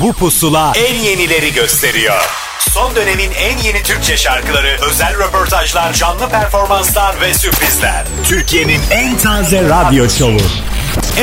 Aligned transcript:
Bu 0.00 0.12
pusula 0.12 0.72
en 0.76 0.94
yenileri 0.94 1.52
gösteriyor. 1.52 2.24
Son 2.58 2.96
dönemin 2.96 3.30
en 3.30 3.58
yeni 3.58 3.82
Türkçe 3.82 4.16
şarkıları, 4.16 4.76
özel 4.90 5.18
röportajlar, 5.18 5.92
canlı 5.92 6.28
performanslar 6.28 7.20
ve 7.20 7.34
sürprizler. 7.34 8.04
Türkiye'nin 8.24 8.80
en 8.90 9.18
taze 9.18 9.62
radyo 9.62 10.08
şovu. 10.08 10.40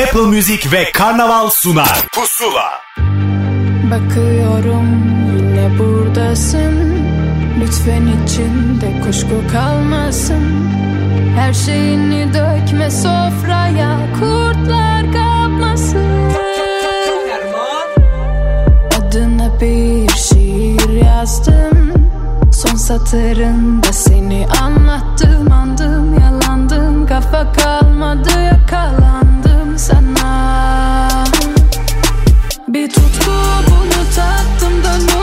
Apple 0.02 0.20
Music 0.20 0.72
ve 0.72 0.92
Karnaval 0.92 1.50
sunar. 1.50 2.02
Pusula. 2.12 2.80
Bakıyorum 3.90 4.86
yine 5.36 5.78
buradasın. 5.78 7.04
Lütfen 7.60 8.24
içinde 8.24 9.00
kuşku 9.04 9.52
kalmasın. 9.52 10.70
Her 11.36 11.54
şeyini 11.54 12.34
dökme 12.34 12.90
sofraya 12.90 13.98
kurtlar 14.14 14.33
bir 19.60 20.08
şiir 20.08 21.04
yazdım. 21.04 21.94
Son 22.54 22.76
satırında 22.76 23.92
seni 23.92 24.46
anlattım 24.62 25.52
Andım 25.52 26.20
yalandım 26.20 27.06
kafa 27.06 27.52
kalmadı 27.52 28.30
yakalandım 28.40 29.78
sana 29.78 31.24
Bir 32.68 32.90
tutku 32.90 33.30
bunu 33.66 34.14
tattım 34.16 34.84
da 34.84 35.14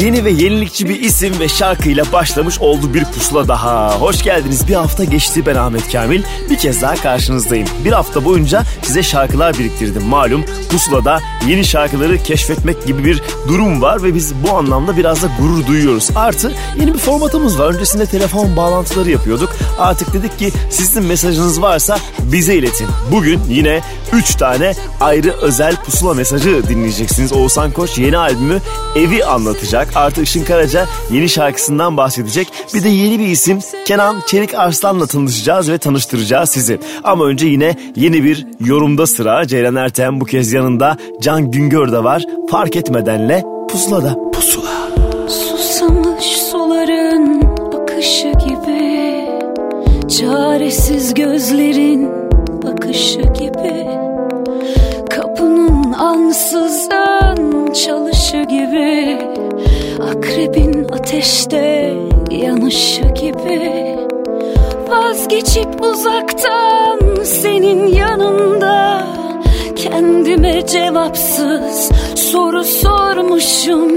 yeni 0.00 0.24
ve 0.24 0.30
yenilikçi 0.30 0.88
bir 0.88 1.00
isim 1.00 1.40
ve 1.40 1.48
şarkıyla 1.48 2.04
başlamış 2.12 2.58
oldu 2.58 2.94
bir 2.94 3.04
pusula 3.04 3.48
daha. 3.48 4.00
Hoş 4.00 4.22
geldiniz. 4.22 4.68
Bir 4.68 4.74
hafta 4.74 5.04
geçti 5.04 5.46
ben 5.46 5.54
Ahmet 5.54 5.92
Kamil. 5.92 6.22
Bir 6.50 6.58
kez 6.58 6.82
daha 6.82 6.94
karşınızdayım. 6.94 7.68
Bir 7.84 7.92
hafta 7.92 8.24
boyunca 8.24 8.62
size 8.82 9.02
şarkılar 9.02 9.58
biriktirdim. 9.58 10.02
Malum 10.02 10.44
pusulada 10.70 11.20
yeni 11.48 11.64
şarkıları 11.64 12.22
keşfetmek 12.22 12.86
gibi 12.86 13.04
bir 13.04 13.22
durum 13.48 13.82
var 13.82 14.02
ve 14.02 14.14
biz 14.14 14.34
bu 14.34 14.56
anlamda 14.56 14.96
biraz 14.96 15.22
da 15.22 15.28
gurur 15.40 15.66
duyuyoruz. 15.66 16.10
Artı 16.14 16.52
yeni 16.80 16.94
bir 16.94 16.98
formatımız 16.98 17.58
var. 17.58 17.74
Öncesinde 17.74 18.06
telefon 18.06 18.56
bağlantıları 18.56 19.10
yapıyorduk. 19.10 19.56
Artık 19.78 20.12
dedik 20.12 20.38
ki 20.38 20.52
sizin 20.70 21.04
mesajınız 21.04 21.62
varsa 21.62 21.98
bize 22.32 22.54
iletin. 22.54 22.88
Bugün 23.12 23.40
yine 23.48 23.80
3 24.12 24.34
tane 24.34 24.74
ayrı 25.00 25.32
özel 25.32 25.76
pusula 25.76 26.14
mesajı 26.14 26.68
dinleyeceksiniz. 26.68 27.32
Oğuzhan 27.32 27.70
Koç 27.70 27.98
yeni 27.98 28.18
albümü 28.18 28.60
Evi 28.96 29.24
anlatacak. 29.24 29.88
Artı 29.96 30.22
Işın 30.22 30.44
Karaca 30.44 30.86
yeni 31.12 31.28
şarkısından 31.28 31.96
bahsedecek. 31.96 32.48
Bir 32.74 32.84
de 32.84 32.88
yeni 32.88 33.18
bir 33.18 33.26
isim 33.26 33.58
Kenan 33.84 34.16
Çelik 34.26 34.54
Arslan'la 34.54 35.06
tanışacağız 35.06 35.70
ve 35.70 35.78
tanıştıracağız 35.78 36.50
sizi. 36.50 36.78
Ama 37.04 37.24
önce 37.24 37.46
yine 37.46 37.76
yeni 37.96 38.24
bir 38.24 38.46
yorumda 38.60 39.06
sıra. 39.06 39.46
Ceylan 39.46 39.76
Ertem 39.76 40.20
bu 40.20 40.24
kez 40.24 40.52
yanında 40.52 40.96
Can 41.20 41.50
Güngör 41.50 41.92
de 41.92 42.04
var. 42.04 42.22
Fark 42.50 42.76
etmedenle 42.76 43.44
pusulada. 43.70 44.16
Pusula. 44.32 44.88
Susamış 45.28 46.24
suların 46.24 47.42
akışı 47.82 48.32
gibi 48.48 49.26
Çaresiz 50.08 51.14
gözlerin 51.14 52.08
bakışı 52.62 53.20
Akrebin 60.36 60.86
ateşte 60.92 61.94
yanışı 62.30 63.02
gibi. 63.02 63.96
Vazgeçip 64.88 65.84
uzaktan 65.84 66.98
senin 67.24 67.86
yanında 67.86 69.02
Kendime 69.76 70.66
cevapsız 70.66 71.90
soru 72.16 72.64
sormuşum. 72.64 73.90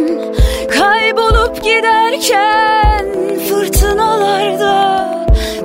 Kaybolup 0.69 1.63
giderken 1.63 3.06
fırtınalarda 3.50 5.09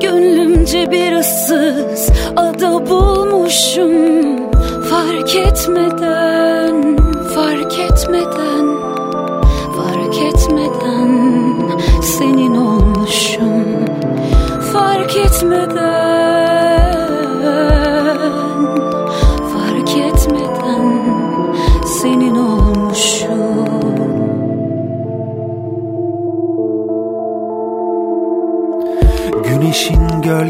Gönlümce 0.01 0.91
bir 0.91 1.13
ıssız 1.13 2.11
ada 2.37 2.87
bulmuşum. 2.87 4.51
Fark 4.91 5.35
etmeden, 5.35 6.44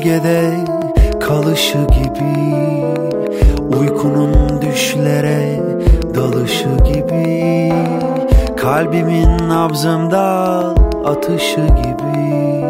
gölgede 0.05 0.65
kalışı 1.21 1.79
gibi 1.79 2.55
Uykunun 3.81 4.63
düşlere 4.63 5.61
dalışı 6.15 6.69
gibi 6.85 7.73
Kalbimin 8.56 9.49
nabzımda 9.49 10.61
atışı 11.05 11.61
gibi 11.61 12.65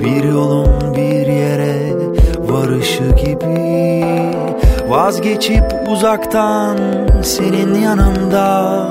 Bir 0.00 0.24
yolun 0.24 0.94
bir 0.96 1.26
yere 1.26 1.92
varışı 2.48 3.04
gibi 3.04 4.04
Vazgeçip 4.88 5.74
uzaktan 5.88 6.78
senin 7.22 7.74
yanında 7.74 8.86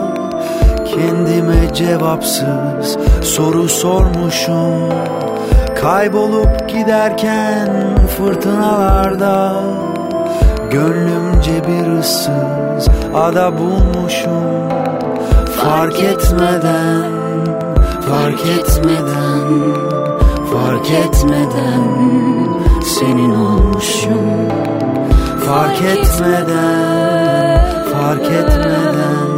Kendime 0.86 1.74
cevapsız 1.74 2.98
soru 3.22 3.70
sormuşum 3.70 4.90
Kaybolup 5.86 6.70
giderken 6.70 7.98
fırtınalarda 8.18 9.64
Gönlümce 10.72 11.64
bir 11.68 12.00
ıssız 12.00 12.90
ada 13.16 13.58
bulmuşum. 13.58 14.70
Fark 15.56 16.00
etmeden, 16.04 17.12
fark 18.02 18.46
etmeden, 18.46 19.74
fark 20.54 20.92
etmeden 20.92 21.84
Senin 22.84 23.36
olmuşum. 23.36 24.50
Fark 25.46 25.82
etmeden 25.82 27.66
Fark 27.94 28.32
etmeden 28.32 29.30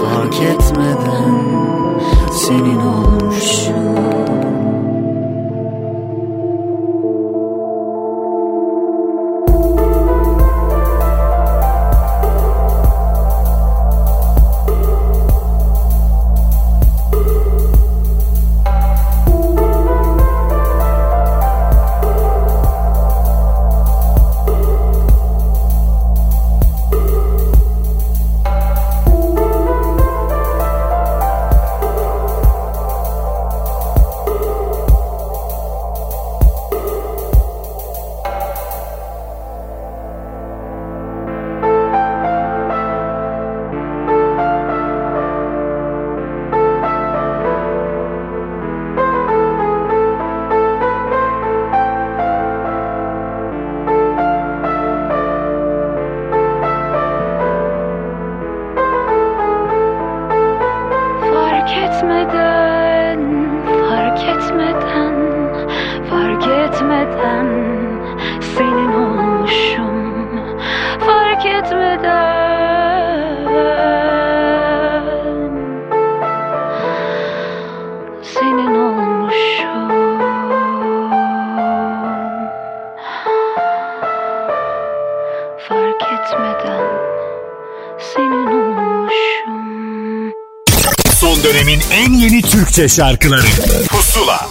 Fark 0.00 0.34
etmeden 0.34 1.42
Senin 2.32 2.76
olmuşum 2.76 3.01
Türkçe 92.72 92.88
şarkıları. 92.88 93.42
Pusula. 93.90 94.46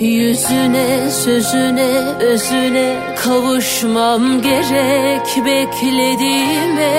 Yüzüne, 0.00 1.10
sözüne, 1.10 2.00
özüne 2.20 3.14
kavuşmam 3.24 4.42
gerek 4.42 5.44
beklediğime 5.44 6.96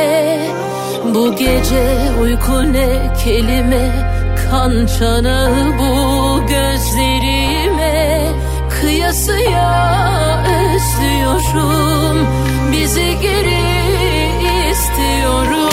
bu 1.13 1.35
gece 1.35 2.11
uyku 2.21 2.73
ne 2.73 3.13
kelime 3.23 3.89
kan 4.51 4.85
çanağı 4.99 5.79
bu 5.79 6.41
gözlerime. 6.47 8.21
Kıyasıya 8.81 10.43
özlüyorum 10.45 12.27
bizi 12.71 13.19
geri 13.21 13.63
istiyorum. 14.71 15.71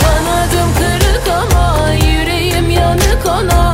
Kanadım 0.00 0.68
kırık 0.78 1.28
ama 1.28 1.92
yüreğim 1.92 2.70
yanık 2.70 3.26
ona 3.26 3.71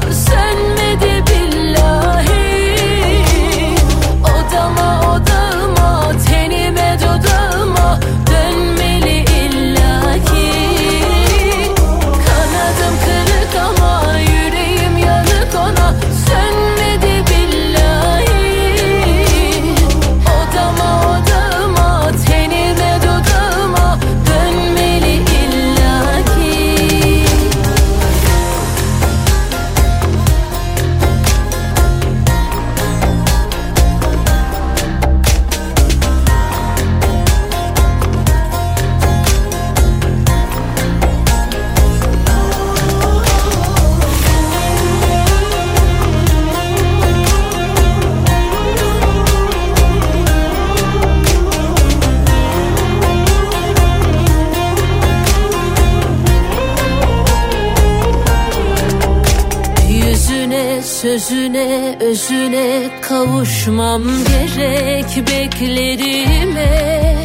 kavuşmam 63.69 64.03
gerek 64.03 65.26
beklediğime 65.26 67.25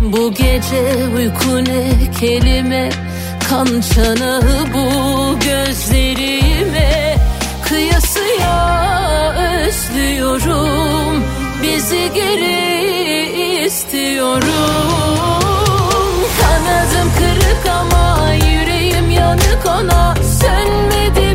Bu 0.00 0.34
gece 0.34 1.08
uyku 1.16 1.64
ne 1.64 1.92
kelime? 2.20 2.90
Kan 3.48 3.66
çanağı 3.94 4.66
bu 4.74 4.88
gözlerime. 5.38 7.16
Kıyasıya 7.64 9.34
özlüyorum. 9.38 11.24
Bizi 11.62 12.10
geri 12.14 13.66
istiyorum. 13.66 14.42
Kanadım 16.40 17.12
kırık 17.18 17.76
ama 17.80 18.32
yüreğim 18.34 19.10
yanık 19.10 19.66
ona. 19.66 20.14
Sönmedi 20.14 21.31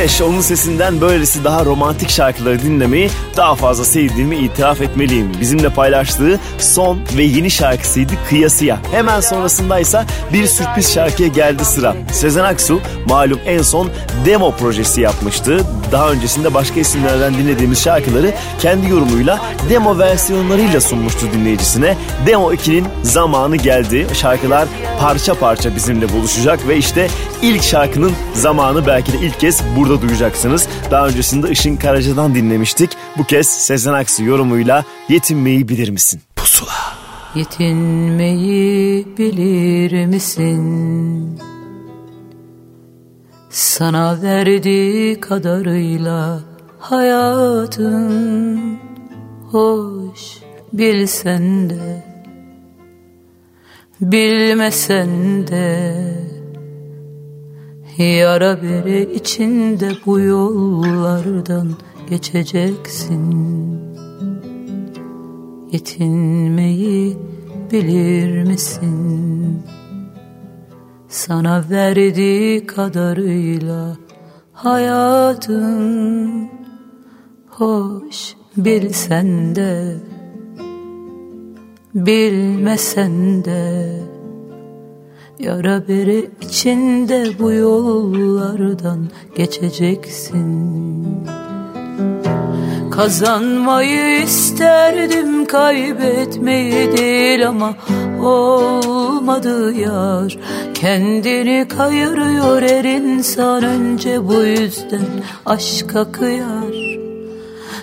Güneş 0.00 0.20
onun 0.20 0.40
sesinden 0.40 1.00
böylesi 1.00 1.44
daha 1.44 1.64
romantik 1.64 2.10
şarkıları 2.10 2.62
dinlemeyi 2.62 3.10
daha 3.36 3.54
fazla 3.54 3.84
sevdiğimi 3.84 4.36
itiraf 4.36 4.80
etmeliyim. 4.80 5.32
Bizimle 5.40 5.68
paylaştığı 5.68 6.40
son 6.58 6.98
ve 7.16 7.22
yeni 7.22 7.50
şarkısıydı 7.50 8.12
Kıyasıya. 8.28 8.78
Hemen 8.92 9.20
sonrasındaysa 9.20 10.06
bir 10.32 10.46
sürpriz 10.46 10.94
şarkıya 10.94 11.28
geldi 11.28 11.64
sıra. 11.64 11.96
Sezen 12.12 12.44
Aksu 12.44 12.80
malum 13.10 13.40
en 13.46 13.62
son 13.62 13.90
demo 14.26 14.56
projesi 14.56 15.00
yapmıştı. 15.00 15.60
Daha 15.92 16.10
öncesinde 16.10 16.54
başka 16.54 16.80
isimlerden 16.80 17.34
dinlediğimiz 17.34 17.82
şarkıları 17.82 18.34
kendi 18.58 18.90
yorumuyla 18.90 19.40
demo 19.70 19.98
versiyonlarıyla 19.98 20.80
sunmuştu 20.80 21.32
dinleyicisine. 21.32 21.96
Demo 22.26 22.52
2'nin 22.52 22.86
zamanı 23.02 23.56
geldi. 23.56 24.06
Şarkılar 24.14 24.68
parça 25.00 25.34
parça 25.34 25.76
bizimle 25.76 26.12
buluşacak 26.12 26.68
ve 26.68 26.76
işte 26.76 27.08
ilk 27.42 27.62
şarkının 27.62 28.12
zamanı 28.34 28.86
belki 28.86 29.12
de 29.12 29.16
ilk 29.18 29.40
kez 29.40 29.62
burada 29.76 30.02
duyacaksınız. 30.02 30.68
Daha 30.90 31.06
öncesinde 31.06 31.50
Işın 31.50 31.76
Karaca'dan 31.76 32.34
dinlemiştik. 32.34 32.90
Bu 33.18 33.24
kez 33.24 33.46
Sezen 33.46 33.92
Aksu 33.92 34.24
yorumuyla 34.24 34.84
yetinmeyi 35.08 35.68
bilir 35.68 35.88
misin? 35.88 36.20
Pusula. 36.36 36.72
Yetinmeyi 37.34 39.06
bilir 39.18 40.06
misin? 40.06 41.49
Sana 43.50 44.22
verdiği 44.22 45.20
kadarıyla 45.20 46.40
hayatın 46.78 48.78
hoş 49.50 50.38
bilsen 50.72 51.70
de 51.70 52.04
bilmesen 54.00 55.08
de 55.46 56.04
Yara 57.98 58.62
bere 58.62 59.02
içinde 59.02 59.90
bu 60.06 60.20
yollardan 60.20 61.68
geçeceksin 62.10 63.24
Yetinmeyi 65.72 67.18
bilir 67.72 68.42
misin? 68.42 69.62
Sana 71.10 71.64
verdiği 71.70 72.66
kadarıyla 72.66 73.96
hayatın 74.52 76.50
Hoş 77.48 78.34
bilsen 78.56 79.56
de 79.56 79.96
Bilmesen 81.94 83.44
de 83.44 83.92
Yara 85.38 85.88
bere 85.88 86.24
içinde 86.40 87.38
bu 87.38 87.52
yollardan 87.52 89.08
geçeceksin. 89.36 90.40
Kazanmayı 92.90 94.22
isterdim 94.22 95.44
kaybetmeyi 95.44 96.96
değil 96.96 97.48
ama 97.48 97.74
olmadı 98.22 99.72
yar. 99.74 100.38
Kendini 100.74 101.68
kayırıyor 101.68 102.62
her 102.62 102.84
insan 102.84 103.62
önce 103.62 104.28
bu 104.28 104.42
yüzden 104.42 105.06
aşka 105.46 106.12
kıyar. 106.12 107.00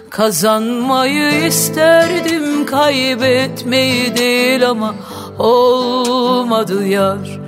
Kazanmayı 0.10 1.46
isterdim 1.48 2.66
kaybetmeyi 2.66 4.18
değil 4.18 4.70
ama 4.70 4.96
olmadı 5.40 6.88
yar. 6.88 7.40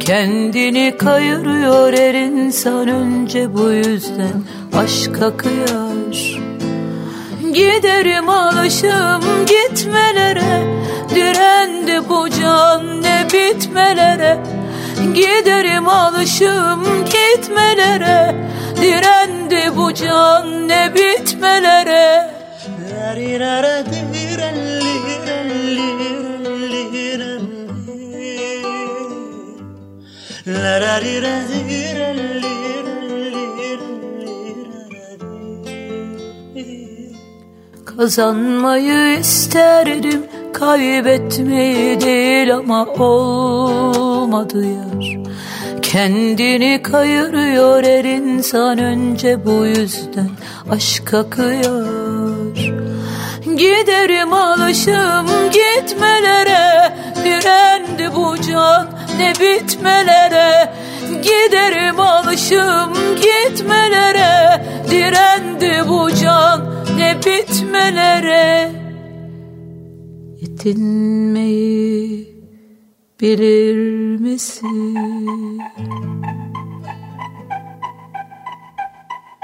Kendini 0.00 0.94
kayırıyor 0.98 1.92
her 1.92 2.14
insan 2.14 2.88
önce 2.88 3.54
bu 3.54 3.70
yüzden 3.70 4.42
aşka 4.76 5.36
kıyar. 5.36 6.40
Giderim 7.52 8.28
alışım 8.28 9.22
gitmelere 9.46 10.77
Direndi 11.14 12.08
bu 12.08 12.28
can 12.30 13.02
ne 13.02 13.26
bitmelere. 13.32 14.38
Giderim 15.14 15.88
alışım 15.88 16.84
gitmelere. 17.04 18.34
Direndi 18.82 19.76
bu 19.76 19.94
can 19.94 20.68
ne 20.68 20.94
bitmelere. 20.94 22.38
La 30.46 30.80
la 30.80 31.00
Kazanmayı 37.86 39.18
isterdim 39.18 40.26
kaybetmeyi 40.58 42.00
değil 42.00 42.54
ama 42.54 42.86
olmadı 42.86 44.64
yar. 44.64 45.18
Kendini 45.82 46.82
kayırıyor 46.82 47.82
her 47.82 48.04
insan 48.04 48.78
önce 48.78 49.44
bu 49.46 49.66
yüzden 49.66 50.30
aşka 50.70 51.30
kıyar. 51.30 52.78
Giderim 53.56 54.32
alışım 54.32 55.26
gitmelere 55.52 56.92
Direndi 57.24 58.14
bu 58.14 58.36
can 58.50 58.88
ne 59.18 59.32
bitmelere. 59.40 60.72
Giderim 61.22 62.00
alışım 62.00 62.92
gitmelere 63.16 64.64
Direndi 64.90 65.88
bu 65.88 66.10
can 66.22 66.74
ne 66.96 67.16
bitmelere 67.16 68.87
yetinmeyi 70.64 72.36
bilir 73.20 73.76
misin? 74.20 75.62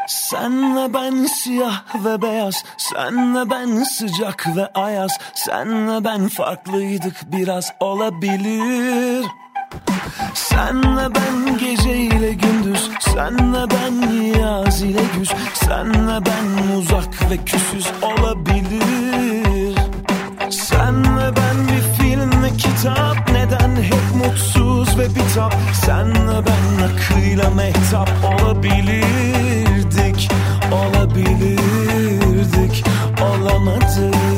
Senle 0.08 0.94
ben 0.94 1.26
siyah 1.26 2.04
ve 2.04 2.22
beyaz 2.22 2.64
Senle 2.76 3.50
ben 3.50 3.82
sıcak 3.82 4.56
ve 4.56 4.66
ayaz 4.66 5.18
Senle 5.34 6.04
ben 6.04 6.28
farklıydık 6.28 7.32
biraz 7.32 7.72
olabilir 7.80 9.26
Senle 10.34 11.14
ben 11.14 11.58
gece 11.58 11.96
ile 11.96 12.32
gündüz 12.32 12.90
Senle 13.00 13.70
ben 13.70 14.12
yaz 14.40 14.82
ile 14.82 15.02
güz 15.18 15.32
Senle 15.54 16.26
ben 16.26 16.76
uzak 16.78 17.30
ve 17.30 17.36
küsüz 17.36 17.86
olabilir 18.02 19.53
kitap 22.84 23.16
Neden 23.32 23.82
hep 23.82 24.14
mutsuz 24.14 24.98
ve 24.98 25.08
bitap? 25.08 25.54
Senle 25.84 26.42
ben 26.46 26.82
akıyla 26.84 27.50
mehtap 27.50 28.10
Olabilirdik, 28.24 30.28
olabilirdik 30.72 32.84
Olamadık 33.22 34.33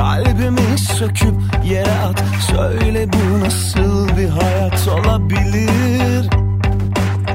Kalbimi 0.00 0.78
söküp 0.78 1.34
yere 1.64 1.90
at. 1.90 2.22
Söyle 2.50 3.08
bu 3.12 3.44
nasıl 3.44 4.08
bir 4.16 4.28
hayat 4.28 4.88
olabilir? 4.88 6.30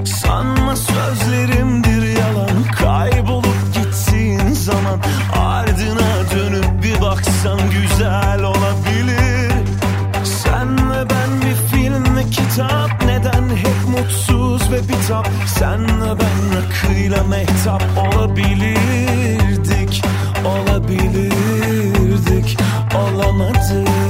Sanma 0.06 0.76
sözlerimdir 0.76 2.18
yalan. 2.18 2.64
Kaybolup 2.80 3.74
gittiğin 3.74 4.50
zaman 4.50 5.00
Ardına 5.40 6.32
dönüp 6.36 6.84
bir 6.84 7.02
baksan 7.02 7.60
güzel 7.72 8.44
olabilir. 8.44 9.54
Senle 10.24 11.10
ben 11.10 11.42
bir 11.42 11.78
film 11.78 12.18
ve 12.18 12.24
kitap. 12.30 13.06
Neden 13.06 13.56
hep 13.56 13.90
mutsuz 13.90 14.72
ve 14.72 14.80
bitap? 14.90 15.30
Senle 15.48 16.20
ben 16.20 16.58
akıyla 16.62 17.24
mehtap 17.24 17.84
olabilirdik 17.98 19.05
Olabilirdik. 20.76 22.58
Olamadık 22.96 24.05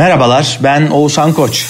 Merhabalar 0.00 0.58
ben 0.62 0.86
Oğuzhan 0.86 1.32
Koç. 1.32 1.66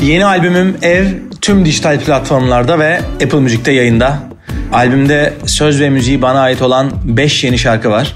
Yeni 0.00 0.24
albümüm 0.24 0.76
Ev 0.82 1.06
tüm 1.40 1.64
dijital 1.64 2.00
platformlarda 2.00 2.78
ve 2.78 3.00
Apple 3.24 3.40
Müzik'te 3.40 3.72
yayında. 3.72 4.18
Albümde 4.72 5.34
söz 5.46 5.80
ve 5.80 5.90
müziği 5.90 6.22
bana 6.22 6.40
ait 6.40 6.62
olan 6.62 6.90
5 7.04 7.44
yeni 7.44 7.58
şarkı 7.58 7.90
var. 7.90 8.14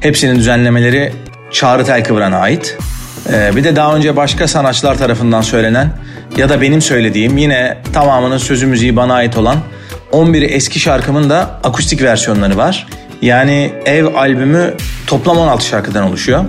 Hepsinin 0.00 0.36
düzenlemeleri 0.36 1.12
Çağrı 1.50 1.84
Telkıvran'a 1.84 2.38
ait. 2.38 2.78
Ee, 3.32 3.56
bir 3.56 3.64
de 3.64 3.76
daha 3.76 3.96
önce 3.96 4.16
başka 4.16 4.48
sanatçılar 4.48 4.98
tarafından 4.98 5.42
söylenen 5.42 5.90
ya 6.36 6.48
da 6.48 6.60
benim 6.60 6.82
söylediğim 6.82 7.38
yine 7.38 7.78
tamamının 7.92 8.38
sözü 8.38 8.66
müziği 8.66 8.96
bana 8.96 9.14
ait 9.14 9.36
olan 9.36 9.56
11 10.12 10.42
eski 10.42 10.80
şarkımın 10.80 11.30
da 11.30 11.50
akustik 11.64 12.02
versiyonları 12.02 12.56
var. 12.56 12.86
Yani 13.22 13.72
Ev 13.84 14.14
albümü 14.14 14.74
toplam 15.06 15.38
16 15.38 15.66
şarkıdan 15.66 16.04
oluşuyor. 16.04 16.44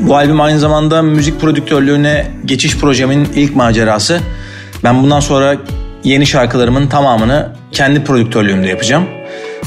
Bu 0.00 0.16
albüm 0.16 0.40
aynı 0.40 0.58
zamanda 0.58 1.02
müzik 1.02 1.40
prodüktörlüğüne 1.40 2.26
geçiş 2.44 2.76
projemin 2.76 3.28
ilk 3.34 3.56
macerası. 3.56 4.20
Ben 4.84 5.02
bundan 5.02 5.20
sonra 5.20 5.56
yeni 6.04 6.26
şarkılarımın 6.26 6.86
tamamını 6.86 7.48
kendi 7.72 8.04
prodüktörlüğümde 8.04 8.68
yapacağım. 8.68 9.04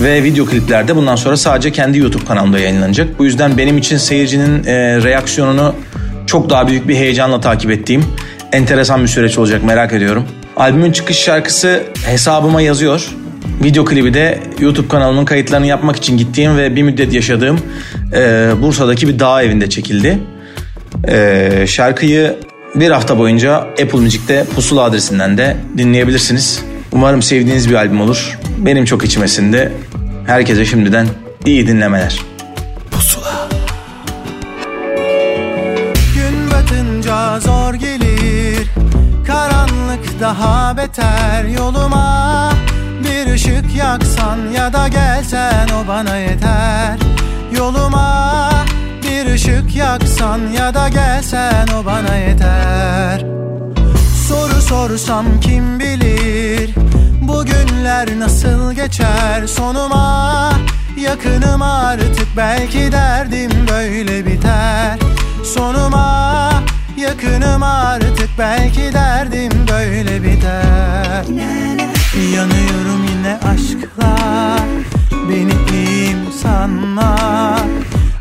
Ve 0.02 0.24
video 0.24 0.46
kliplerde 0.46 0.96
bundan 0.96 1.16
sonra 1.16 1.38
sadece 1.38 1.72
kendi 1.72 1.98
YouTube 1.98 2.26
kanalımda 2.26 2.60
yayınlanacak. 2.60 3.20
Bu 3.20 3.26
yüzden 3.26 3.58
benim 3.58 3.78
için 3.78 3.98
seyircinin 3.98 4.64
e, 4.64 5.04
reaksiyonunu 5.04 5.76
çok 6.28 6.50
daha 6.50 6.68
büyük 6.68 6.88
bir 6.88 6.96
heyecanla 6.96 7.40
takip 7.40 7.72
ettiğim 7.72 8.06
enteresan 8.52 9.02
bir 9.02 9.08
süreç 9.08 9.38
olacak 9.38 9.64
merak 9.64 9.94
ediyorum. 9.94 10.26
Albümün 10.58 10.92
çıkış 10.92 11.18
şarkısı 11.18 11.84
hesabıma 12.06 12.62
yazıyor. 12.62 13.10
Video 13.64 13.86
klibi 13.86 14.14
de 14.14 14.40
YouTube 14.60 14.88
kanalımın 14.88 15.26
kayıtlarını 15.26 15.68
yapmak 15.68 15.96
için 15.96 16.18
gittiğim 16.18 16.58
ve 16.58 16.76
bir 16.76 16.84
müddet 16.84 17.14
yaşadığım 17.14 17.60
e, 18.14 18.52
Bursa'daki 18.62 19.08
bir 19.08 19.20
dağ 19.20 19.44
evinde 19.44 19.70
çekildi. 19.70 20.20
E, 21.08 21.66
şarkıyı 21.68 22.36
bir 22.76 22.92
hafta 22.92 23.18
boyunca 23.18 23.56
Apple 23.56 24.00
Müzik'te 24.00 24.46
Pusula 24.56 24.84
adresinden 24.84 25.38
de 25.38 25.58
dinleyebilirsiniz. 25.78 26.64
Umarım 26.92 27.22
sevdiğiniz 27.22 27.70
bir 27.70 27.76
albüm 27.76 28.02
olur. 28.02 28.40
Benim 28.58 28.86
çok 28.86 29.06
içimesinde. 29.06 29.72
Herkese 30.28 30.66
şimdiden 30.66 31.08
iyi 31.46 31.68
dinlemeler. 31.68 32.20
Pusula. 32.92 33.50
Gün 36.16 36.52
batınca 36.52 37.40
zor 37.40 37.74
gelir 37.74 38.68
Karanlık 39.28 40.20
daha 40.22 40.78
beter 40.78 41.46
yoluma 41.58 42.54
Bir 43.34 43.38
ışık 43.38 43.76
yaksan 43.76 44.38
ya 44.56 44.74
da 44.74 44.88
gelsen 44.88 45.68
o 45.68 45.88
bana 45.88 46.18
yeter. 46.18 46.98
Yoluma 47.58 48.50
bir 49.04 49.34
ışık 49.34 49.76
yaksan 49.76 50.40
ya 50.58 50.74
da 50.74 50.90
gelsen 50.90 51.68
o 51.68 51.86
bana 51.86 52.16
yeter. 52.16 53.26
Soru 54.28 54.62
sorsam 54.62 55.26
kim 55.42 55.80
bilir 55.80 56.76
Bugünler 57.22 58.20
nasıl 58.20 58.74
geçer? 58.74 59.48
Sonuma 59.48 60.52
Yakınım 60.98 61.62
artık 61.62 62.28
belki 62.38 62.92
derdim 62.92 63.52
böyle 63.72 64.26
biter. 64.26 65.00
Sonuma 65.56 66.52
yakınım 66.98 67.64
artık 67.64 68.30
belki 68.40 68.94
derdim 68.94 69.52
böyle 69.72 70.24
biter. 70.24 71.26
Yanıyorum 72.36 73.06
yine 73.10 73.40
aşkla 73.54 74.16
Beni 75.30 75.54
iyiyim 75.72 76.32
sanma? 76.42 77.16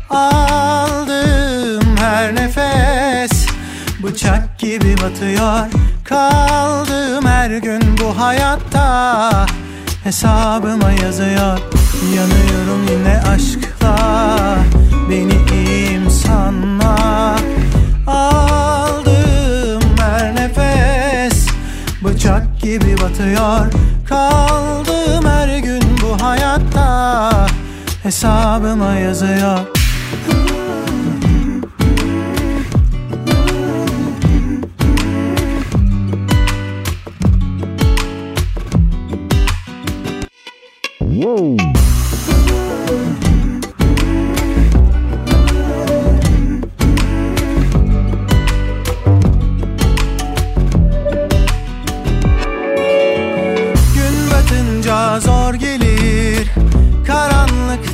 Aldığım 0.09 1.97
her 1.97 2.35
nefes 2.35 3.47
Bıçak 4.03 4.59
gibi 4.59 4.95
batıyor. 4.97 5.67
Kaldığım 6.03 7.25
her 7.25 7.49
gün 7.49 7.81
bu 7.97 8.19
hayatta 8.19 9.45
Hesabıma 10.03 10.91
yazıyor. 10.91 11.59
Yanıyorum 12.15 12.87
yine 12.91 13.21
aşkla 13.21 13.97
Beni 15.09 15.33
iyiyim 15.51 16.09
sanma 16.09 17.35
Aldığım 18.07 19.81
her 19.97 20.35
nefes. 20.35 21.47
Bıçak 22.03 22.61
gibi 22.61 22.97
batıyor. 23.01 23.71
Kaldığım 24.09 25.25
her 25.25 25.57
gün 25.57 25.81
bu 26.01 26.23
hayatta. 26.23 27.47
Hesabıma 28.03 28.93
yazıyor. 28.93 29.59
Gün 40.99 41.82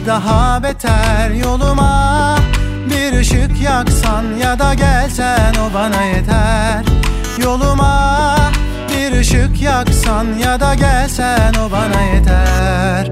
daha 0.10 0.63
beter 0.63 1.30
yoluma. 1.32 2.36
Bir 2.89 3.19
ışık 3.19 3.62
yaksan 3.62 4.24
ya 4.41 4.60
da 4.60 4.74
gelsen 4.74 5.54
o 5.54 5.74
bana 5.74 6.04
yeter. 6.04 6.84
Yoluma 7.43 8.36
bir 8.89 9.19
ışık 9.19 9.62
yaksan 9.62 10.26
ya 10.43 10.60
da 10.60 10.76
gelsen 10.76 11.54
o 11.54 11.72
bana 11.72 12.02
yeter. 12.02 13.12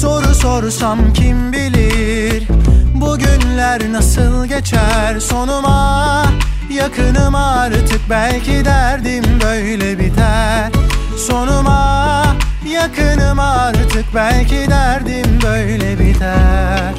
Soru 0.00 0.34
sorsam 0.34 1.12
kim 1.12 1.52
bilir? 1.52 2.48
Bugünler 2.94 3.92
nasıl 3.92 4.46
geçer 4.46 5.20
sonuma? 5.20 6.24
Yakınım 6.70 7.34
artık 7.34 8.00
belki 8.10 8.64
derdim 8.64 9.24
böyle 9.44 9.98
biter 9.98 10.70
Sonuma 11.16 12.24
yakınım 12.72 13.40
artık 13.40 14.04
belki 14.14 14.70
derdim 14.70 15.38
böyle 15.42 15.98
biter. 15.98 16.94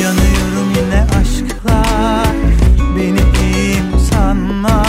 Yanıyorum 0.00 0.70
yine 0.76 1.06
aşkla 1.20 1.82
Beni 2.96 3.20
iyiyim 3.42 3.84
sanma? 4.10 4.82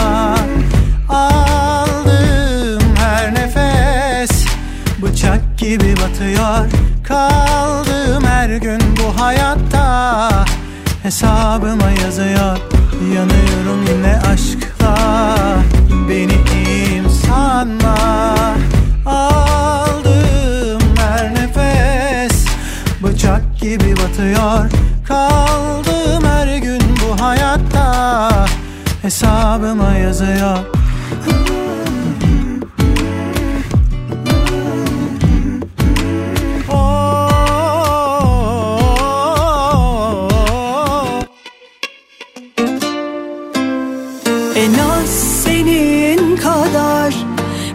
Aldığım 1.08 2.82
her 2.96 3.34
nefes 3.34 4.46
Bıçak 5.02 5.58
gibi 5.58 5.94
batıyor. 5.96 6.70
Kaldığım 7.04 8.24
her 8.24 8.48
gün 8.56 8.80
bu 8.96 9.22
hayatta 9.22 10.30
Hesabıma 11.02 11.90
yazıyor. 12.04 12.58
Yanıyorum 13.14 13.84
yine 13.88 14.20
aşkla 14.32 14.96
Beni 16.08 16.32
iyiyim 16.32 16.91
sanma 17.32 17.96
Aldığım 19.06 20.82
her 20.96 21.34
nefes 21.34 22.46
Bıçak 23.02 23.58
gibi 23.60 23.96
batıyor. 23.96 24.70
Kaldığım 25.08 26.24
her 26.24 26.56
gün 26.56 26.80
bu 26.80 27.22
hayatta 27.22 28.46
Hesabıma 29.02 29.92
yazıyor 29.94 30.58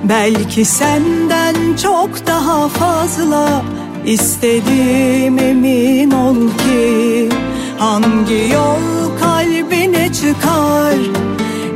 Belki 0.10 0.66
senden 0.66 1.56
çok 1.84 2.28
daha 2.28 2.70
fazla 2.70 3.64
istedim 4.06 5.40
emin 5.40 6.12
ol 6.12 6.36
ki 6.36 7.30
Hangi 7.78 8.50
yol 8.54 9.18
kalbine 9.20 10.14
çıkar? 10.14 10.96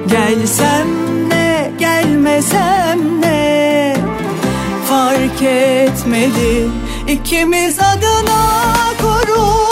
Gelsem 0.09 0.87
ne 1.29 1.71
gelmesem 1.79 3.21
ne? 3.21 3.95
Fark 4.89 5.41
etmedi 5.41 6.69
ikimiz 7.07 7.79
adına 7.79 8.41
Korulmamış 9.01 9.70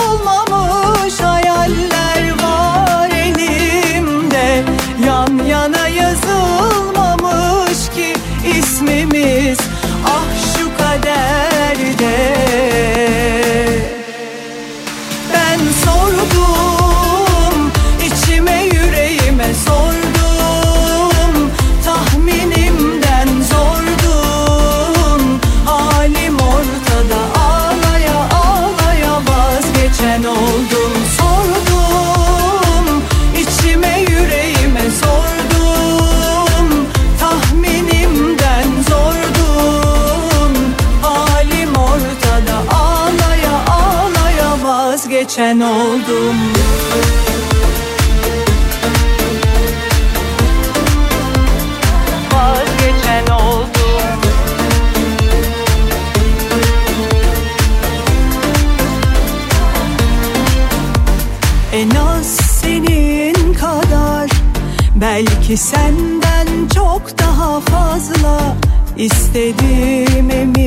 Belki 65.50 65.62
senden 65.62 66.48
çok 66.76 67.20
daha 67.20 67.60
fazla 67.60 68.56
istedim 68.98 70.32
emin 70.32 70.59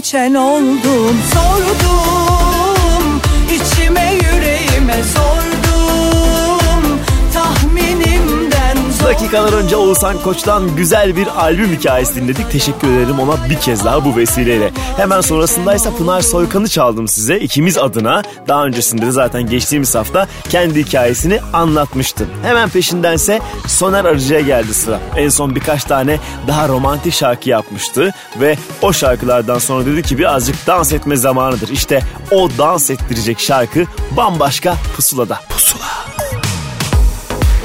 vazgeçen 0.00 0.34
oldum 0.34 1.16
Sordum 1.34 3.20
içime 3.46 4.14
yüreğime 4.14 4.96
sordum 5.14 6.98
Tahminimden 7.34 8.76
zordum 8.76 9.06
Dakikalar 9.06 9.52
önce 9.52 9.76
Oğuzhan 9.76 10.22
Koç'tan 10.22 10.76
güzel 10.76 11.16
bir 11.16 11.26
albüm 11.26 11.76
hikayesi 11.76 12.14
dinledik. 12.14 12.50
Teşekkür 12.50 12.88
ederim 12.88 13.18
ona 13.20 13.50
bir 13.50 13.56
kez 13.56 13.84
daha 13.84 14.04
bu 14.04 14.16
vesileyle. 14.16 14.70
Hemen 15.00 15.20
sonrasındaysa 15.20 15.96
Pınar 15.96 16.20
Soykan'ı 16.20 16.68
çaldım 16.68 17.08
size 17.08 17.38
ikimiz 17.38 17.78
adına. 17.78 18.22
Daha 18.48 18.66
öncesinde 18.66 19.06
de 19.06 19.10
zaten 19.10 19.46
geçtiğimiz 19.46 19.94
hafta 19.94 20.28
kendi 20.48 20.84
hikayesini 20.84 21.40
anlatmıştım. 21.52 22.28
Hemen 22.42 22.68
peşindense 22.68 23.40
Soner 23.66 24.04
Arıcı'ya 24.04 24.40
geldi 24.40 24.74
sıra. 24.74 25.00
En 25.16 25.28
son 25.28 25.54
birkaç 25.54 25.84
tane 25.84 26.18
daha 26.48 26.68
romantik 26.68 27.14
şarkı 27.14 27.48
yapmıştı 27.48 28.14
ve 28.40 28.56
o 28.82 28.92
şarkılardan 28.92 29.58
sonra 29.58 29.86
dedi 29.86 30.02
ki 30.02 30.18
birazcık 30.18 30.66
dans 30.66 30.92
etme 30.92 31.16
zamanıdır. 31.16 31.68
İşte 31.68 32.02
o 32.30 32.48
dans 32.58 32.90
ettirecek 32.90 33.40
şarkı 33.40 33.84
bambaşka 34.16 34.74
pusulada. 34.96 35.40
Pusula. 35.48 36.06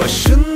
Başındayım 0.03 0.54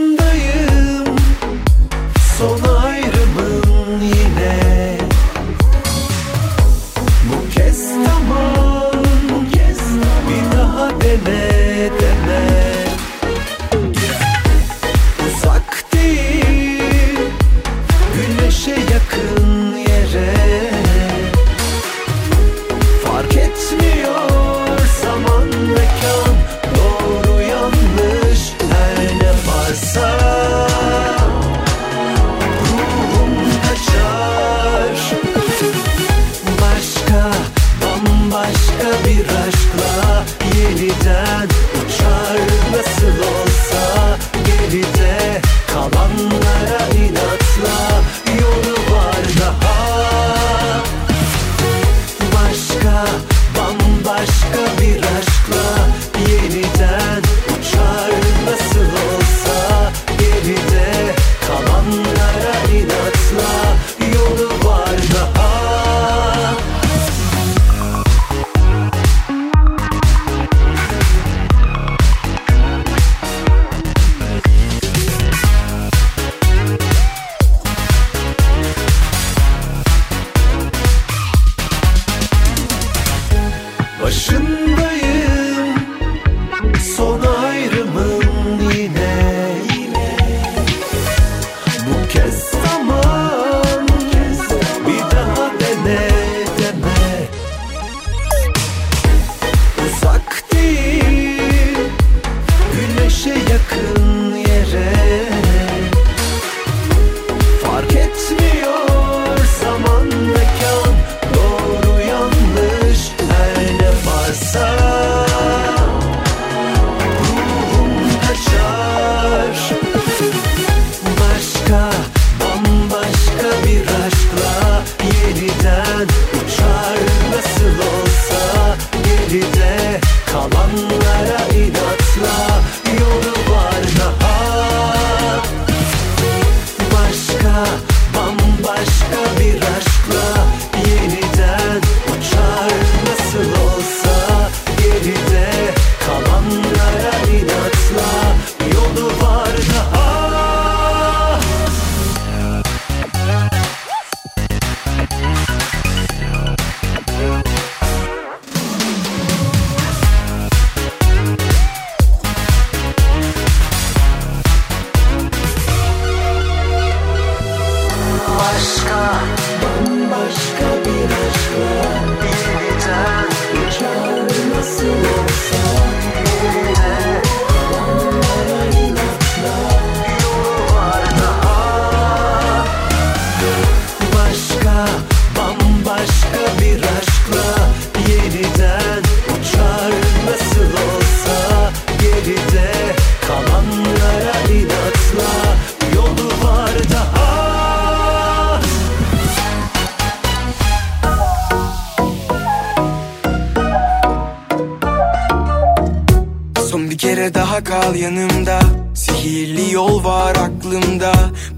kal 207.69 207.95
yanımda. 207.95 208.59
Sihirli 208.95 209.73
yol 209.73 210.03
var 210.03 210.35
aklımda. 210.35 211.13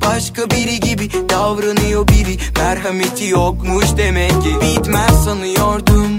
Başka 0.06 0.50
biri 0.50 0.80
gibi 0.80 1.12
davranıyor 1.30 2.08
biri. 2.08 2.38
Merhameti 2.58 3.26
yokmuş 3.26 3.86
demek 3.98 4.32
ki. 4.32 4.56
Bitmez 4.62 5.24
sanıyordum. 5.26 6.18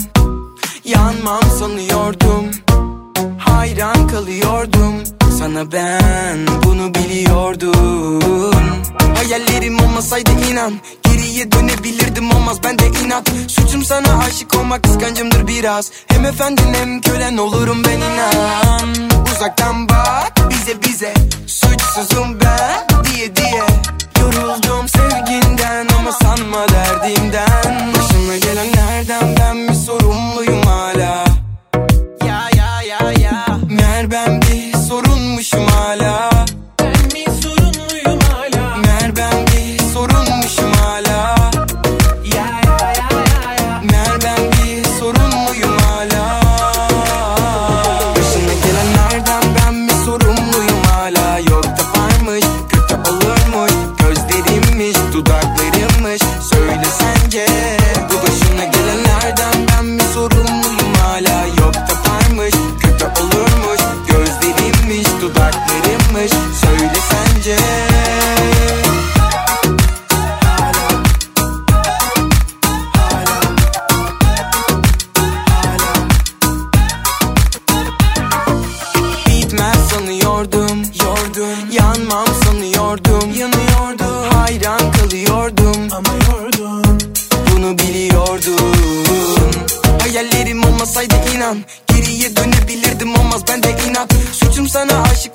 Yanmam 0.85 1.43
sanıyordum. 1.59 2.51
Hayran 3.39 4.09
kalıyordum. 4.09 4.95
Sana 5.39 5.73
ben 5.73 6.39
bunu 6.65 6.95
biliyordum. 6.95 8.53
Hayallerim 9.17 9.81
olmasaydı 9.81 10.31
inan 10.51 10.73
Geriye 11.33 11.53
dönebilirdim 11.53 12.31
olmaz 12.31 12.57
ben 12.65 12.79
de 12.79 12.87
inat. 12.87 13.29
Suçum 13.49 13.85
sana 13.85 14.19
aşık 14.19 14.57
olmak 14.57 14.83
kıskancımdır 14.83 15.47
biraz. 15.49 15.91
Hem 16.07 16.25
efendin 16.27 16.75
hem 16.75 17.01
kölen 17.01 17.37
olurum 17.37 17.85
ben 17.85 17.97
inan. 18.01 18.95
Uzaktan 19.37 19.89
bak 19.89 20.51
bize 20.51 20.83
bize. 20.83 21.15
Suçsuzum 21.47 22.41
ben 22.41 23.05
diye 23.05 23.37
diye. 23.37 23.65
Yoruldum 24.21 24.89
sevginden 24.89 25.87
ama 25.99 26.13
sanma 26.13 26.69
derdimden. 26.69 27.93
Başıma 27.95 28.37
gelenlerden 28.37 29.37
ben 29.39 29.57
mi 29.57 29.77
sorumluyum 29.77 30.63
hala 30.63 31.32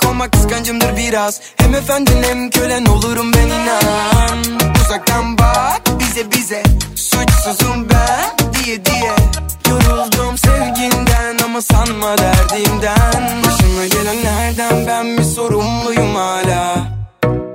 olmak 0.08 0.32
kıskancımdır 0.32 0.98
biraz. 0.98 1.42
Hem 1.58 1.76
efendin 1.76 2.24
hem 2.24 2.50
kölen 2.50 2.86
olurum 2.86 3.34
ben 3.34 3.48
inan. 3.48 4.40
Uzaktan 4.86 5.38
bak 5.38 5.82
bize 6.00 6.32
bize. 6.32 6.64
Suçsuzum 6.96 7.88
ben 7.90 8.54
diye 8.54 8.86
diye. 8.86 9.16
Yoruldum 9.70 10.38
sevginden 10.38 11.38
ama 11.46 11.62
sanma 11.62 12.18
derdimden. 12.18 13.44
Başıma 13.46 13.86
gelenlerden 13.86 14.88
ben 14.88 15.06
mi 15.06 15.26
sorumluyum 15.26 16.16
hala. 16.16 16.76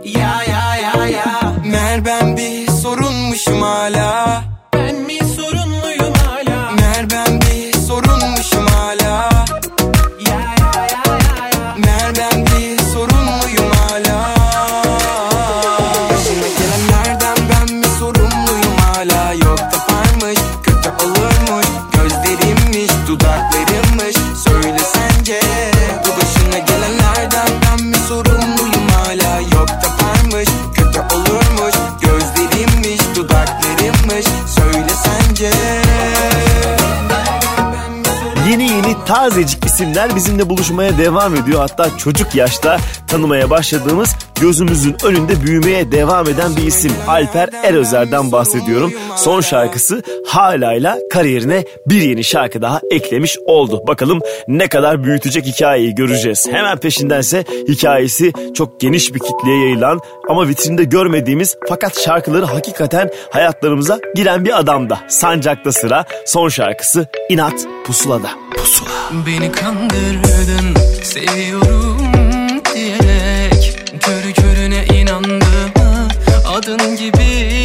Ya 0.05 0.43
ya 0.49 0.77
ya 0.77 1.07
ya. 1.07 1.53
Meğer 1.65 2.05
ben 2.05 2.37
bir 2.37 2.69
sorunmuşum 2.71 3.63
hala 3.63 4.43
tazecik 39.23 39.65
isimler 39.65 40.17
bizimle 40.17 40.49
buluşmaya 40.49 40.99
devam 40.99 41.35
ediyor. 41.37 41.61
Hatta 41.61 41.99
çocuk 41.99 42.35
yaşta 42.35 42.79
tanımaya 43.13 43.51
başladığımız 43.51 44.17
gözümüzün 44.41 44.97
önünde 45.05 45.43
büyümeye 45.47 45.93
devam 45.93 46.29
eden 46.29 46.57
bir 46.57 46.63
isim. 46.63 46.93
Alper 47.09 47.49
Erözer'den 47.65 48.33
bahsediyorum. 48.33 48.93
Son 49.17 49.41
şarkısı 49.41 50.03
Hala'yla 50.27 50.99
kariyerine 51.13 51.65
bir 51.87 52.03
yeni 52.03 52.25
şarkı 52.25 52.63
daha 52.63 52.81
eklemiş 52.91 53.39
oldu. 53.47 53.83
Bakalım 53.87 54.21
ne 54.49 54.69
kadar 54.69 55.05
büyütecek 55.05 55.47
hikayeyi 55.47 55.95
göreceğiz. 55.95 56.49
Hemen 56.51 56.79
peşindense 56.79 57.45
hikayesi 57.69 58.33
çok 58.55 58.81
geniş 58.81 59.15
bir 59.15 59.21
kitleye 59.21 59.59
yayılan 59.59 60.01
ama 60.29 60.49
vitrinde 60.49 60.85
görmediğimiz 60.85 61.57
fakat 61.69 62.01
şarkıları 62.01 62.45
hakikaten 62.45 63.11
hayatlarımıza 63.31 63.99
giren 64.15 64.45
bir 64.45 64.59
adamda. 64.59 64.99
Sancakta 65.09 65.73
sıra 65.73 66.05
son 66.27 66.49
şarkısı 66.49 67.07
İnat 67.29 67.67
Pusula'da. 67.87 68.31
Pusula. 68.57 68.89
Beni 69.27 69.53
kandırdın 69.53 70.75
seviyorum 71.03 72.22
Körü 74.13 74.33
körüne 74.33 74.85
inandım. 74.85 75.41
Adın 76.47 76.97
gibi 76.97 77.65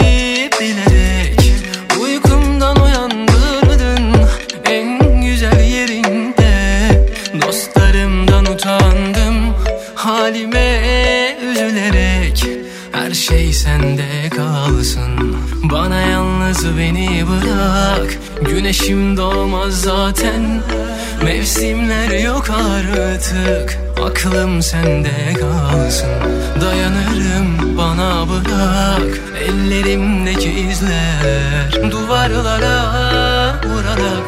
bilerek 0.62 1.54
Uykumdan 2.02 2.82
uyandırdın. 2.84 4.28
En 4.66 5.22
güzel 5.22 5.60
yerinde 5.60 6.52
Dostlarımdan 7.42 8.46
utandım. 8.46 9.56
Halime 9.96 10.82
üzülerek 11.52 12.46
Her 12.92 13.12
şey 13.12 13.54
sende 13.54 14.30
kalsın. 14.36 15.38
Bana 15.64 16.02
yalnız 16.02 16.78
beni 16.78 17.26
bırak. 17.28 18.18
Güneşim 18.42 19.18
doğmaz 19.18 19.82
zaten. 19.82 20.62
Mevsimler 21.24 22.20
yok 22.20 22.50
artık 22.50 23.87
Aklım 24.06 24.62
sende 24.62 25.34
kalsın. 25.34 26.10
Dayanırım 26.62 27.78
bana 27.78 28.26
bırak. 28.30 29.20
Ellerimdeki 29.48 30.50
izler 30.50 31.92
Duvarlara 31.92 32.84
vurarak. 33.66 34.28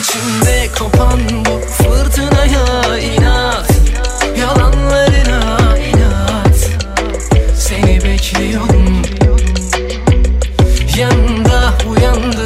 İçimde 0.00 0.68
kopan 0.78 1.20
bu 1.44 1.60
fırtınaya 1.60 2.98
inat. 2.98 3.70
Yalanlarına 4.40 5.78
inat. 5.78 6.70
Seni 7.56 8.04
bekliyorum. 8.04 9.02
Yanında 10.98 11.72
uyandığın 11.90 12.45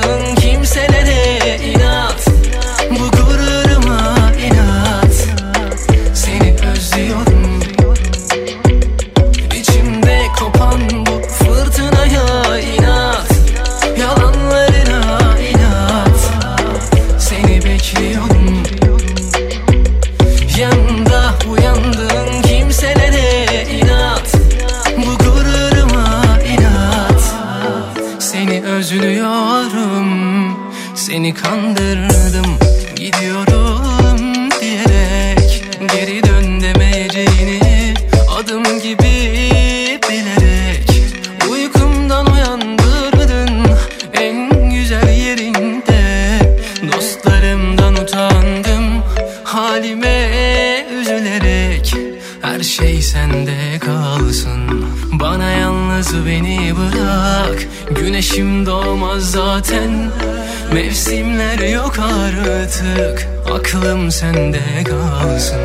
sende 64.20 64.84
kalsın. 64.84 65.60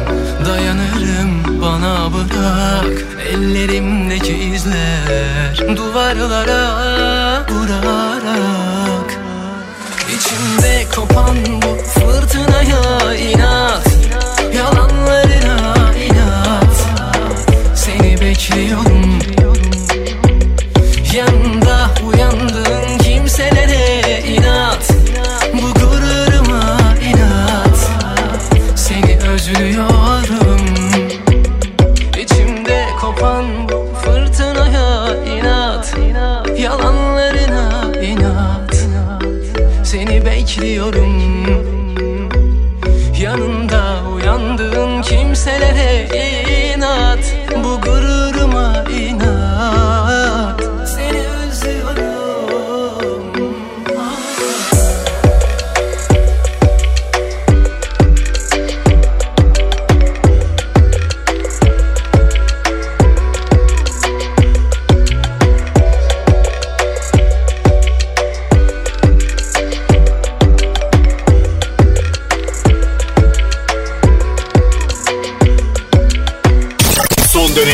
Dayanırım 0.45 1.61
bana 1.61 2.13
bırak. 2.13 3.05
Ellerimdeki 3.33 4.33
izler 4.33 5.75
Duvarlara 5.77 6.64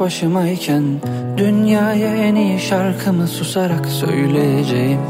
başımayken 0.00 0.82
Dünyaya 1.36 2.16
en 2.16 2.34
iyi 2.34 2.60
şarkımı 2.60 3.28
susarak 3.28 3.86
söyleyeceğim. 3.86 5.00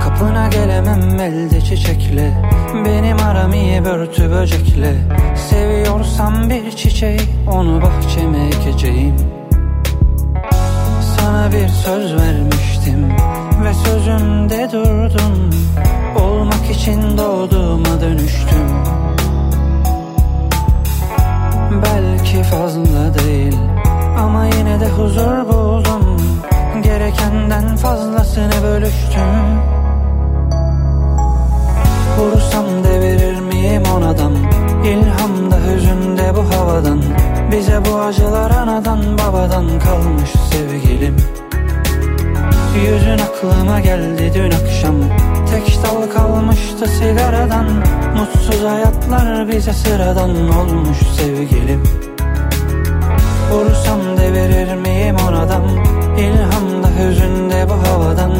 Kapına 0.00 0.48
gelemem 0.48 1.20
elde 1.20 1.60
çiçekle 1.60 2.32
Benim 2.84 3.18
aram 3.18 3.52
iyi 3.52 3.84
börtü 3.84 4.30
böcekle. 4.30 4.94
Seviyorsam 5.50 6.50
bir 6.50 6.70
çiçeği 6.70 7.20
onu 7.52 7.82
bahçeme 7.82 8.46
ekeceğim. 8.46 9.16
Sana 11.16 11.52
bir 11.52 11.68
söz 11.68 12.14
vermiştim 12.14 13.08
ve 13.64 13.74
sözümde 13.74 14.68
durdum. 14.72 15.50
Olmak 16.22 16.70
için 16.70 17.18
doğduğuma 17.18 18.00
dönüştüm 18.00 18.99
fazla 22.50 23.14
değil. 23.14 23.56
Ama 24.18 24.46
yine 24.46 24.80
de 24.80 24.88
huzur 24.88 25.48
buldum. 25.48 26.20
Gerekenden 26.82 27.76
fazlasını 27.76 28.62
bölüştüm. 28.62 29.60
Vursam 32.18 32.84
devirir 32.84 33.40
miyim 33.40 33.82
onadan? 33.96 34.32
İlhamda 34.84 35.56
hüzünde 35.66 36.32
bu 36.36 36.56
havadan. 36.56 37.02
Bize 37.52 37.80
bu 37.84 37.98
acılar 37.98 38.50
anadan 38.50 39.18
babadan 39.18 39.66
kalmış 39.78 40.30
sevgilim. 40.52 41.16
Yüzün 42.76 43.18
aklıma 43.18 43.80
geldi 43.80 44.32
dün 44.34 44.50
akşam. 44.50 44.94
Tek 45.50 45.78
dal 45.84 46.10
kalmıştı 46.16 46.88
sigaradan. 46.88 47.66
Mutsuz 48.16 48.64
hayatlar 48.64 49.48
bize 49.48 49.72
sıradan 49.72 50.30
olmuş 50.30 50.98
sevgilim 50.98 51.99
Vursam 53.50 54.00
devirir 54.16 54.74
miyim 54.74 55.16
oradan? 55.28 55.64
İlhamda 56.18 56.88
hüzünde 56.98 57.66
bu 57.68 57.88
havadan. 57.88 58.32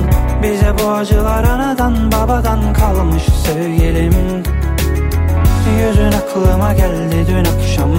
Bize 0.42 0.72
bu 0.78 0.90
acılar 0.90 1.44
anadan 1.44 2.12
babadan 2.12 2.72
kalmış 2.72 3.22
sevgilim. 3.22 4.14
Aklıma 6.30 6.74
geldi 6.74 7.26
dün 7.28 7.44
akşam 7.44 7.90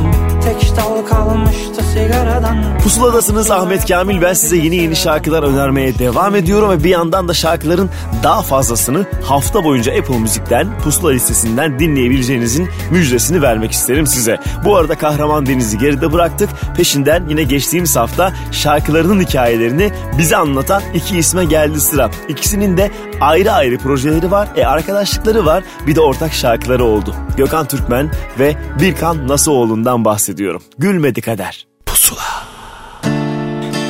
Tek 0.44 0.78
dal 0.78 1.06
kalmıştı 1.06 1.84
sigaradan 1.94 2.80
Pusuladasınız 2.84 3.52
Ahmet 3.52 3.88
Kamil 3.88 4.22
ben 4.22 4.34
size 4.34 4.58
yeni 4.58 4.76
yeni 4.76 4.96
şarkılar 4.96 5.44
önermeye 5.44 6.00
devam 6.00 6.36
ediyorum 6.36 6.70
ve 6.70 6.84
bir 6.84 6.90
yandan 6.90 7.28
da 7.28 7.34
şarkıların 7.34 7.90
daha 8.24 8.42
fazlasını 8.42 9.06
hafta 9.24 9.64
boyunca 9.64 10.00
Apple 10.00 10.18
Müzik'ten 10.18 10.68
Pusula 10.84 11.12
listesinden 11.12 11.80
dinleyebileceğinizin 11.80 12.70
müjdesini 12.92 13.42
vermek 13.42 13.72
isterim 13.72 14.08
size. 14.08 14.40
Bu 14.66 14.78
arada 14.78 14.98
Kahraman 14.98 15.46
Deniz'i 15.46 15.78
geride 15.78 16.14
bıraktık. 16.14 16.50
Peşinden 16.78 17.30
yine 17.30 17.44
geçtiğimiz 17.44 17.96
hafta 17.96 18.34
şarkılarının 18.52 19.22
hikayelerini 19.22 19.92
bize 20.18 20.38
anlatan 20.38 20.84
iki 20.94 21.18
isme 21.18 21.46
geldi 21.46 21.82
sıra. 21.82 22.10
İkisinin 22.30 22.78
de 22.78 22.92
ayrı 23.22 23.52
ayrı 23.52 23.78
projeleri 23.78 24.32
var, 24.32 24.48
e, 24.56 24.66
arkadaşlıkları 24.66 25.46
var 25.46 25.64
bir 25.88 25.96
de 25.96 26.02
ortak 26.02 26.34
şarkıları 26.34 26.84
oldu. 26.84 27.16
Gökhan 27.42 27.68
Türkmen 27.68 28.12
ve 28.40 28.56
Birkan 28.80 29.28
Nasıoğlu'ndan 29.28 30.06
bahsediyorum. 30.06 30.64
Gülmedi 30.78 31.22
kader. 31.22 31.68
Pusula. 31.86 32.44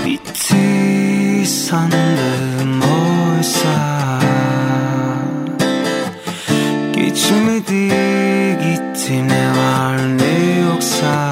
Bitti 0.06 1.46
sandım 1.48 2.82
oysa 2.82 4.20
Geçmedi 6.96 7.88
gitti 8.64 9.28
ne 9.28 9.50
var 9.50 9.98
ne 10.18 10.60
yoksa 10.60 11.31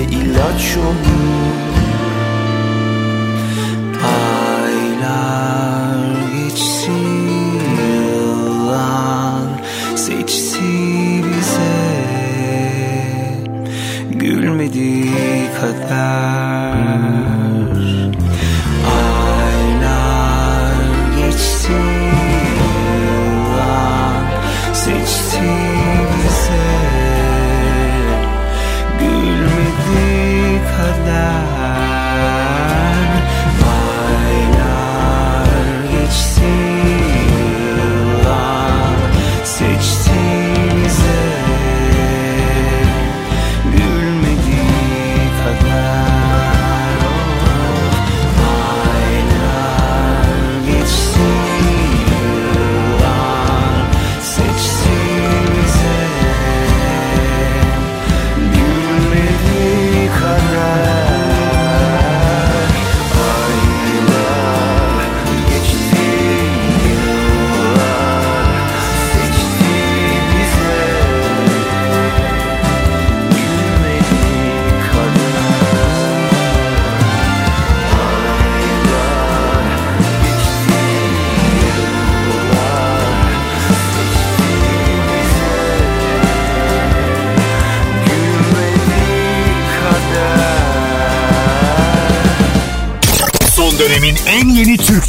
ilaç 0.00 0.76
olur 0.76 1.51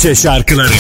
Türkçe 0.04 0.22
şarkıları 0.22 0.74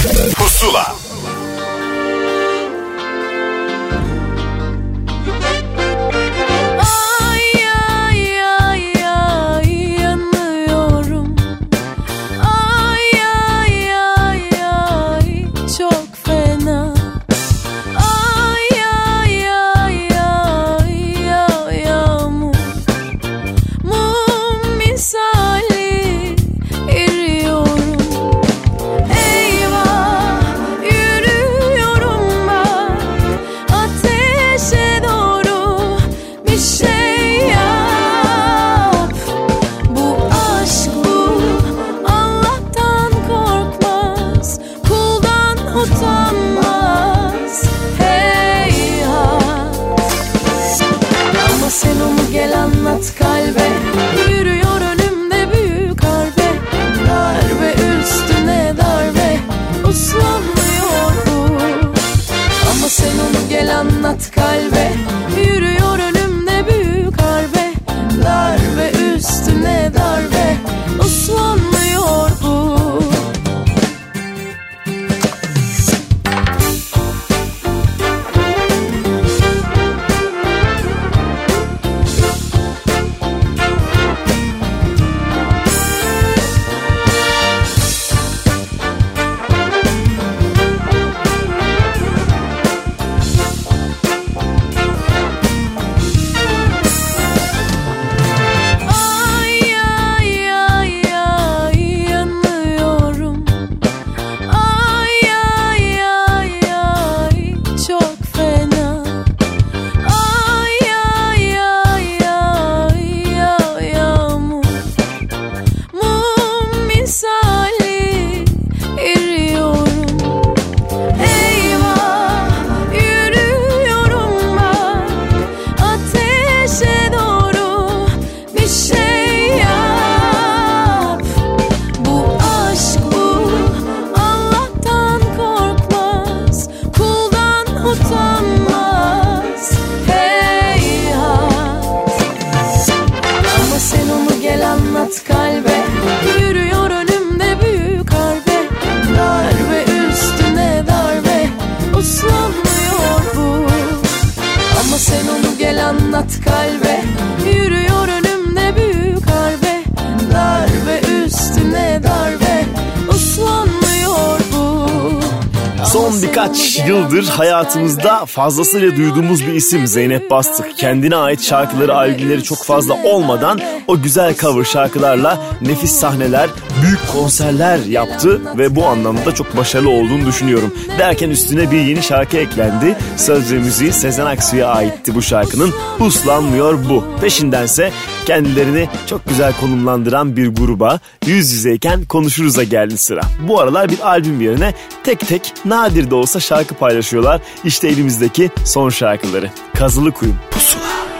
Son 166.13 166.21
birkaç 166.21 166.79
yıldır 166.87 167.27
hayatımızda 167.27 168.25
fazlasıyla 168.25 168.97
duyduğumuz 168.97 169.47
bir 169.47 169.53
isim 169.53 169.87
Zeynep 169.87 170.31
Bastık. 170.31 170.77
Kendine 170.77 171.15
ait 171.15 171.41
şarkıları, 171.41 171.95
albümleri 171.95 172.43
çok 172.43 172.63
fazla 172.63 173.03
olmadan 173.03 173.59
o 173.87 174.01
güzel 174.01 174.35
cover 174.35 174.63
şarkılarla 174.63 175.43
nefis 175.61 175.91
sahneler, 175.91 176.49
büyük 176.83 176.99
konserler 177.13 177.77
yaptı 177.77 178.41
ve 178.57 178.75
bu 178.75 178.85
anlamda 178.85 179.35
çok 179.35 179.57
başarılı 179.57 179.89
olduğunu 179.89 180.25
düşünüyorum. 180.25 180.73
Derken 180.99 181.29
üstüne 181.29 181.71
bir 181.71 181.79
yeni 181.79 182.03
şarkı 182.03 182.37
eklendi. 182.37 182.97
Söz 183.17 183.53
ve 183.53 183.57
müziği 183.57 183.93
Sezen 183.93 184.25
Aksu'ya 184.25 184.67
aitti 184.67 185.15
bu 185.15 185.21
şarkının. 185.21 185.73
Uslanmıyor 185.99 186.89
bu. 186.89 187.05
Peşindense 187.21 187.91
kendilerini 188.25 188.89
çok 189.07 189.29
güzel 189.29 189.53
konumlandıran 189.61 190.37
bir 190.37 190.47
gruba 190.47 190.99
yüz 191.25 191.51
yüzeyken 191.51 192.05
konuşuruz'a 192.05 192.63
geldi 192.63 192.97
sıra. 192.97 193.21
Bu 193.47 193.59
aralar 193.59 193.89
bir 193.89 193.99
albüm 193.99 194.41
yerine 194.41 194.73
tek 195.03 195.27
tek 195.27 195.53
nadir 195.65 196.02
de 196.11 196.15
olsa 196.15 196.39
şarkı 196.39 196.75
paylaşıyorlar. 196.75 197.41
İşte 197.63 197.87
elimizdeki 197.87 198.49
son 198.65 198.89
şarkıları. 198.89 199.49
Kazılı 199.73 200.11
Kuyum 200.11 200.37
Pusula. 200.51 201.12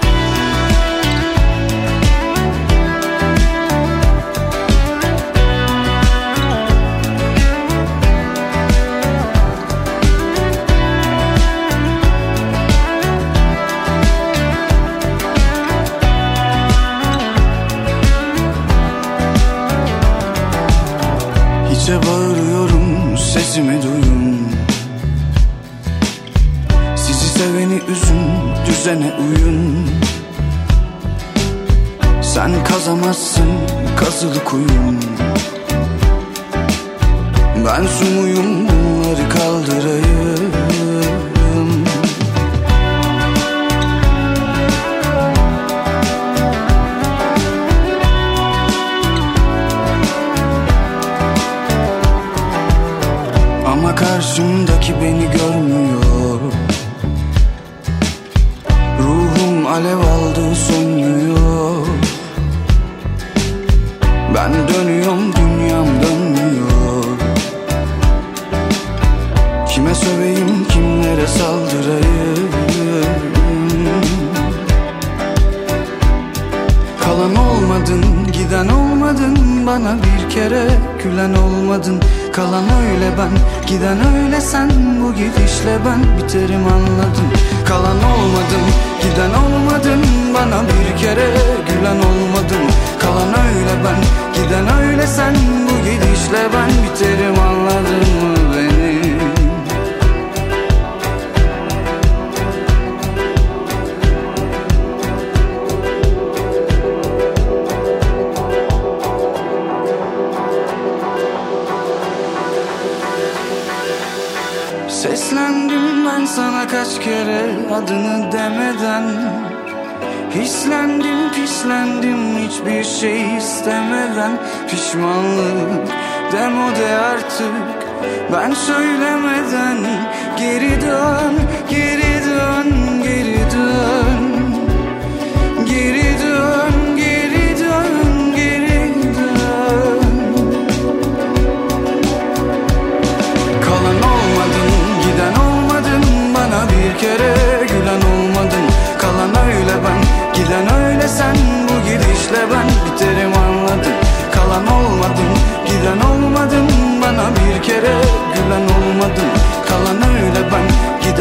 Kazılı 34.24 34.44
kuyun 34.44 34.83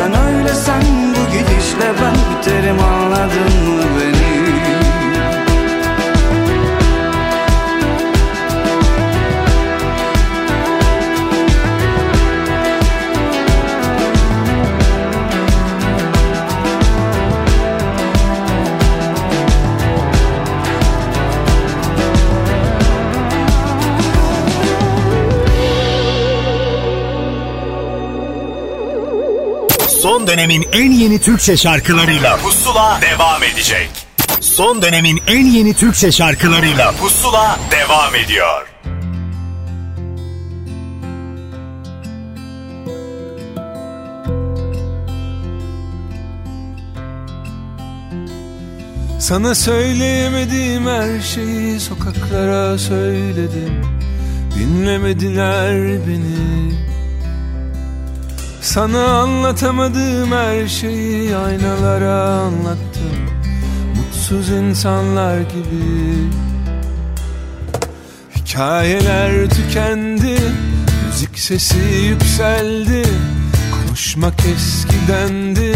giden 0.03 0.27
öyle 0.27 0.55
sen 0.55 0.83
Bu 1.11 1.33
gidişle 1.33 1.93
ben 2.03 2.15
biterim. 2.15 2.79
anladın 2.81 3.02
Son 30.23 30.29
dönemin 30.29 30.67
en 30.73 30.93
yeni 30.93 31.21
Türkçe 31.21 31.57
şarkılarıyla 31.57 32.37
Pusula 32.37 33.01
devam 33.03 33.43
edecek. 33.43 33.91
Son 34.41 34.83
dönemin 34.83 35.21
en 35.27 35.47
yeni 35.47 35.75
Türkçe 35.75 36.13
şarkılarıyla 36.13 36.93
Pusula 36.93 37.59
devam 37.71 38.15
ediyor. 38.15 38.67
Sana 49.21 49.55
söyleyemediğim 49.55 50.87
her 50.87 51.21
şeyi 51.21 51.81
sokaklara 51.81 52.79
söyledim 52.79 53.87
Dinlemediler 54.59 56.07
beni 56.07 56.92
Sana 58.73 59.07
anlatamadığım 59.07 60.33
her 60.33 60.69
şeyi 60.69 61.37
aynalara 61.37 62.23
anlattım. 62.23 63.31
Mutsuz 63.97 64.51
insanlar 64.51 65.41
gibi. 65.41 66.29
Hikayeler 68.37 69.51
tükendi 69.51 70.39
Müzik 71.07 71.39
sesi 71.39 71.79
yükseldi. 72.09 73.03
Konuşmak 73.73 74.47
eskidendi 74.47 75.75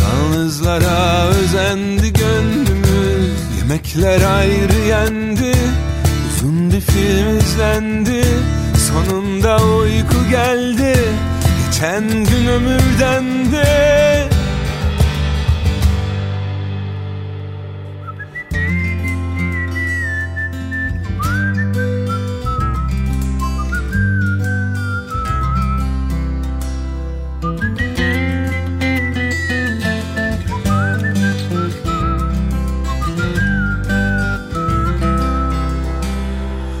Yalnızlara 0.00 1.26
özendi 1.26 2.12
gönlümüz. 2.12 3.32
Yemekler 3.58 4.20
ayrı 4.36 4.78
yendi 4.88 5.52
Uzun 6.28 6.72
bir 6.72 6.80
film 6.80 7.38
izlendi. 7.38 8.24
Sonunda 8.76 9.64
uyku 9.64 10.30
geldi 10.30 10.94
Kendin 11.84 12.46
ömürden 12.46 13.52
de. 13.52 14.28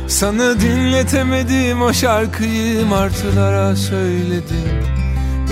Sana 0.08 0.60
dinletemedim 0.60 1.82
o 1.82 1.92
şarkıyı 1.92 2.86
martılara 2.86 3.76
söyledim. 3.76 4.73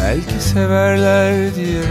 Belki 0.02 0.44
severler 0.44 1.54
diye. 1.54 1.82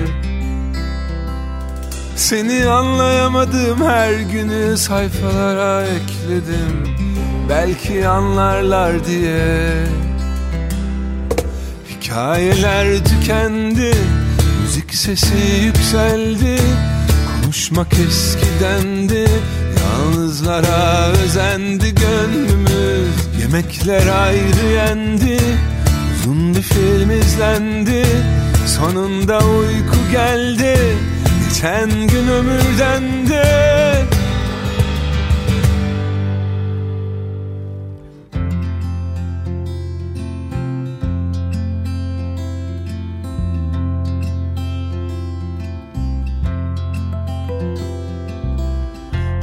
Seni 2.16 2.66
anlayamadım 2.66 3.84
her 3.88 4.14
günü 4.14 4.78
sayfalara 4.78 5.84
ekledim. 5.84 6.96
Belki 7.50 8.08
anlarlar 8.08 9.06
diye. 9.06 9.74
Hikayeler 11.90 13.06
tükendi 13.06 13.94
Müzik 14.62 14.96
sesi 14.96 15.64
yükseldi. 15.64 16.58
Konuşmak 17.42 17.94
eskidendi 17.94 19.28
Yalnızlara 19.82 21.08
özendi 21.08 21.96
gönlümüz. 21.96 23.16
Yemekler 23.42 24.08
ayrı 24.08 24.74
yendi 24.74 25.40
Bir 26.62 26.66
film 26.66 27.12
izlendi 27.12 28.06
Sonunda 28.68 29.40
uyku 29.40 30.12
geldi 30.12 30.78
Geçen 31.50 31.90
gün 31.90 32.28
ömürden 32.28 33.30
de 33.30 33.46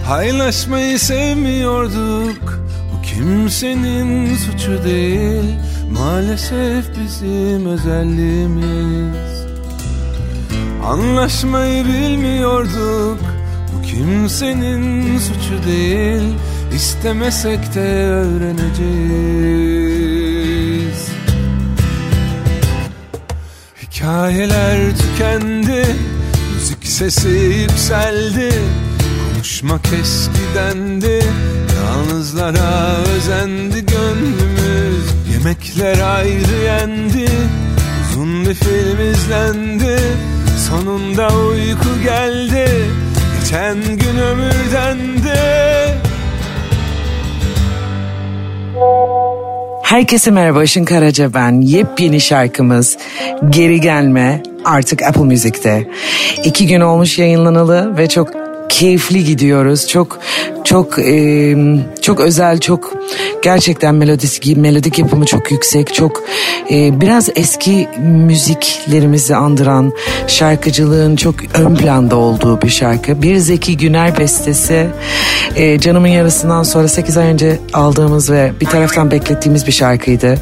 Paylaşmayı 0.07 0.99
sevmiyorduk 0.99 2.62
Bu 2.93 3.03
kimsenin 3.03 4.37
suçu 4.37 4.85
değil 4.85 5.59
Maalesef 5.91 6.84
bizim 7.01 7.66
özelliğimiz 7.66 9.39
Anlaşmayı 10.89 11.84
bilmiyorduk. 11.84 13.18
Bu 13.74 13.82
kimsenin 13.82 15.18
suçu 15.18 15.64
değil. 15.66 16.34
İstemesek 16.74 17.74
de 17.74 18.07
öğreneceğiz. 18.07 18.78
Hikayeler 23.82 24.78
tükendi. 24.99 25.97
Müzik 26.55 26.86
sesi 26.86 27.28
yükseldi. 27.28 28.55
Konuşmak 29.34 29.93
eskidendi. 29.93 31.24
Yalnızlara 31.84 32.97
özendi 33.16 33.88
Yemekler 35.49 35.99
ayrı 36.16 36.64
yendi 36.64 37.28
Uzun 38.11 38.46
bir 38.46 38.55
film 38.55 39.11
izlendi 39.11 39.99
Sonunda 40.68 41.28
uyku 41.28 42.03
geldi 42.05 42.68
Geçen 43.40 43.76
gün 43.84 44.18
ömürden 44.18 44.99
de 45.24 45.94
Herkese 49.82 50.30
merhaba 50.30 50.64
Işın 50.64 50.84
Karaca 50.84 51.34
ben. 51.34 51.61
Yepyeni 51.61 52.20
şarkımız 52.20 52.99
Geri 53.51 53.80
Gelme 53.80 54.42
artık 54.64 55.03
Apple 55.03 55.22
Music'te. 55.22 55.88
İki 56.44 56.66
gün 56.66 56.80
olmuş 56.80 57.18
yayınlanalı 57.18 57.96
ve 57.96 58.09
çok 58.09 58.47
keyifli 58.69 59.25
gidiyoruz. 59.25 59.89
Çok 59.89 60.19
çok 60.64 60.99
e, 60.99 61.57
çok 62.03 62.21
özel, 62.21 62.61
çok 62.61 62.93
gerçekten 63.43 63.95
melodisi 63.95 64.57
melodik 64.57 64.99
yapımı 64.99 65.27
çok 65.27 65.51
yüksek, 65.51 65.95
çok 65.95 66.23
e, 66.71 67.01
biraz 67.01 67.29
eski 67.37 67.89
müziklerimizi 67.99 69.37
andıran 69.37 69.93
şarkıcılığın 70.27 71.16
çok 71.16 71.35
ön 71.55 71.75
planda 71.75 72.16
olduğu 72.16 72.62
bir 72.62 72.69
şarkı. 72.69 73.23
Bir 73.23 73.37
Zeki 73.37 73.77
Güner 73.77 74.19
bestesi. 74.19 74.87
E, 75.57 75.81
canımın 75.81 76.09
yarısından 76.09 76.62
sonra 76.62 76.89
8 76.89 77.16
ay 77.16 77.27
önce 77.27 77.59
aldığımız 77.73 78.31
ve 78.31 78.53
bir 78.61 78.66
taraftan 78.66 79.11
beklettiğimiz 79.11 79.66
bir 79.66 79.73
şarkıydı. 79.73 80.39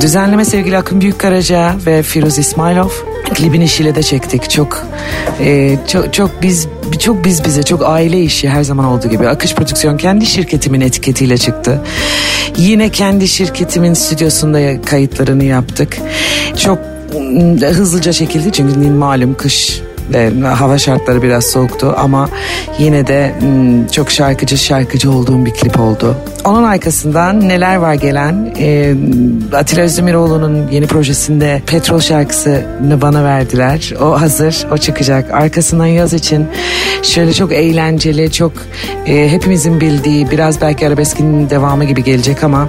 Düzenleme 0.00 0.44
sevgili 0.44 0.76
Akın 0.76 1.00
Büyükkaraca 1.00 1.74
ve 1.86 2.02
Firuz 2.02 2.38
İsmailov. 2.38 3.11
Klibini 3.24 3.68
Şile'de 3.68 4.02
çektik. 4.02 4.50
Çok 4.50 4.86
e, 5.40 5.76
çok 5.88 6.14
çok 6.14 6.42
biz 6.42 6.68
çok 6.98 7.24
biz 7.24 7.44
bize 7.44 7.62
çok 7.62 7.82
aile 7.86 8.20
işi 8.20 8.48
her 8.48 8.62
zaman 8.62 8.86
olduğu 8.86 9.08
gibi. 9.08 9.28
Akış 9.28 9.54
Prodüksiyon 9.54 9.96
kendi 9.96 10.26
şirketimin 10.26 10.80
etiketiyle 10.80 11.38
çıktı. 11.38 11.80
Yine 12.56 12.88
kendi 12.88 13.28
şirketimin 13.28 13.94
stüdyosunda 13.94 14.82
kayıtlarını 14.82 15.44
yaptık. 15.44 15.98
Çok 16.56 16.78
mm, 17.14 17.60
hızlıca 17.60 18.12
çekildi 18.12 18.52
çünkü 18.52 18.90
malum 18.90 19.34
kış 19.34 19.82
ve 20.14 20.46
hava 20.46 20.78
şartları 20.78 21.22
biraz 21.22 21.44
soğuktu 21.44 21.94
ama 21.98 22.28
yine 22.78 23.06
de 23.06 23.34
mm, 23.42 23.86
çok 23.86 24.10
şarkıcı 24.10 24.58
şarkıcı 24.58 25.10
olduğum 25.10 25.44
bir 25.44 25.50
klip 25.50 25.80
oldu. 25.80 26.16
Onun 26.44 26.62
arkasından 26.62 27.48
neler 27.48 27.76
var 27.76 27.94
gelen 27.94 28.54
e, 28.58 28.94
Atilla 29.56 29.82
Özdemiroğlu'nun 29.82 30.68
yeni 30.68 30.86
projesinde 30.86 31.62
Petrol 31.66 32.00
şarkısını 32.00 33.02
bana 33.02 33.24
verdiler. 33.24 33.94
O 34.02 34.20
hazır, 34.20 34.66
o 34.72 34.78
çıkacak. 34.78 35.30
Arkasından 35.30 35.86
yaz 35.86 36.12
için 36.12 36.46
şöyle 37.02 37.32
çok 37.32 37.52
eğlenceli, 37.52 38.32
çok 38.32 38.52
e, 39.06 39.28
hepimizin 39.28 39.80
bildiği 39.80 40.30
biraz 40.30 40.60
belki 40.60 40.86
arabeskin 40.86 41.50
devamı 41.50 41.84
gibi 41.84 42.04
gelecek 42.04 42.44
ama 42.44 42.68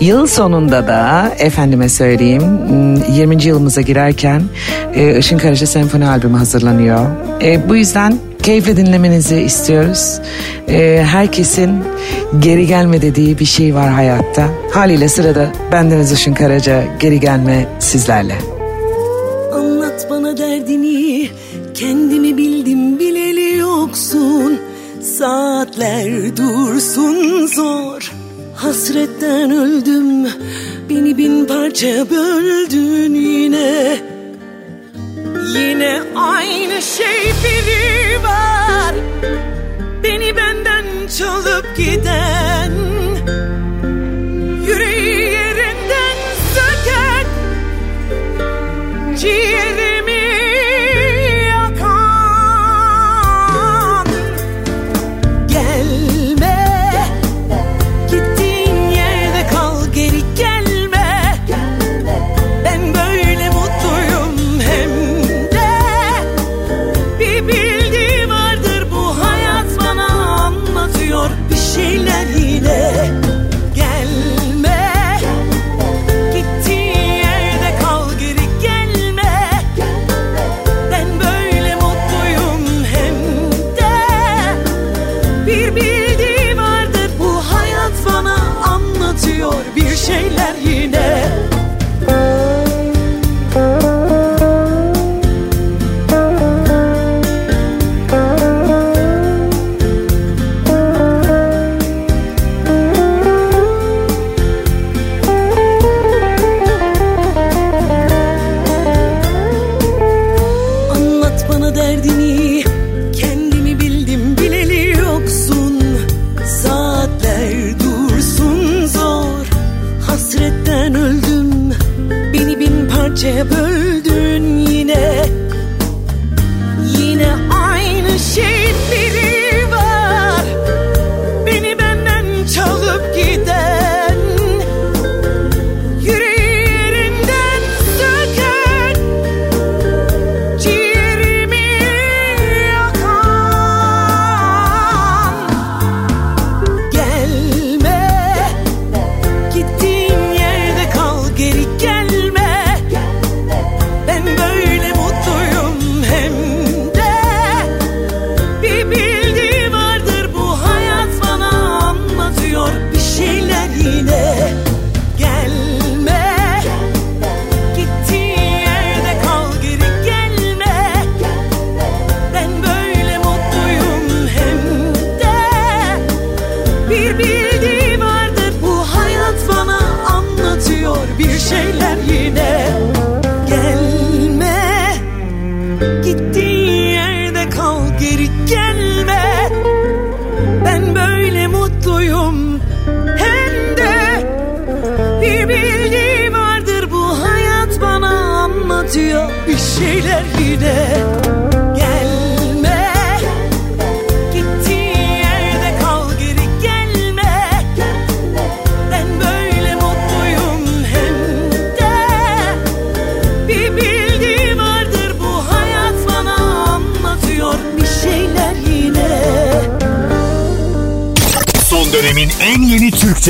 yıl 0.00 0.26
sonunda 0.26 0.86
da 0.86 1.32
efendime 1.38 1.88
söyleyeyim 1.88 2.42
20. 3.12 3.44
yılımıza 3.44 3.80
girerken 3.80 4.42
e, 4.94 5.18
Işın 5.18 5.38
Karaca 5.38 5.66
Senfoni 5.66 6.08
albümü 6.08 6.38
hazırlanıyor. 6.72 7.06
E, 7.42 7.68
bu 7.68 7.76
yüzden 7.76 8.18
keyifle 8.42 8.76
dinlemenizi 8.76 9.40
istiyoruz. 9.40 10.20
Ee, 10.68 11.04
herkesin 11.06 11.84
geri 12.38 12.66
gelme 12.66 13.02
dediği 13.02 13.38
bir 13.38 13.44
şey 13.44 13.74
var 13.74 13.90
hayatta. 13.90 14.48
Haliyle 14.72 15.08
sırada 15.08 15.52
bendeniz 15.72 16.12
Işın 16.12 16.34
Karaca 16.34 16.84
geri 17.00 17.20
gelme 17.20 17.66
sizlerle. 17.78 18.34
Anlat 19.52 20.06
bana 20.10 20.36
derdini 20.38 21.28
Kendimi 21.74 22.36
bildim 22.36 22.98
bileli 22.98 23.58
yoksun 23.58 24.58
Saatler 25.18 26.36
dursun 26.36 27.46
zor 27.46 28.12
Hasretten 28.54 29.50
öldüm 29.50 30.26
Beni 30.90 31.18
bin 31.18 31.44
parça 31.44 32.10
böldün 32.10 33.14
yine 33.14 34.11
Yine 35.54 36.02
aynı 36.16 36.82
şey 36.82 37.32
biri 37.44 38.22
var. 38.22 38.94
Beni 40.02 40.36
benden 40.36 40.84
çalıp 41.18 41.76
giden 41.76 42.72
Yüreği 44.66 45.32
yerinden 45.32 46.16
söken 46.54 47.26
Ciğerimi 49.16 49.51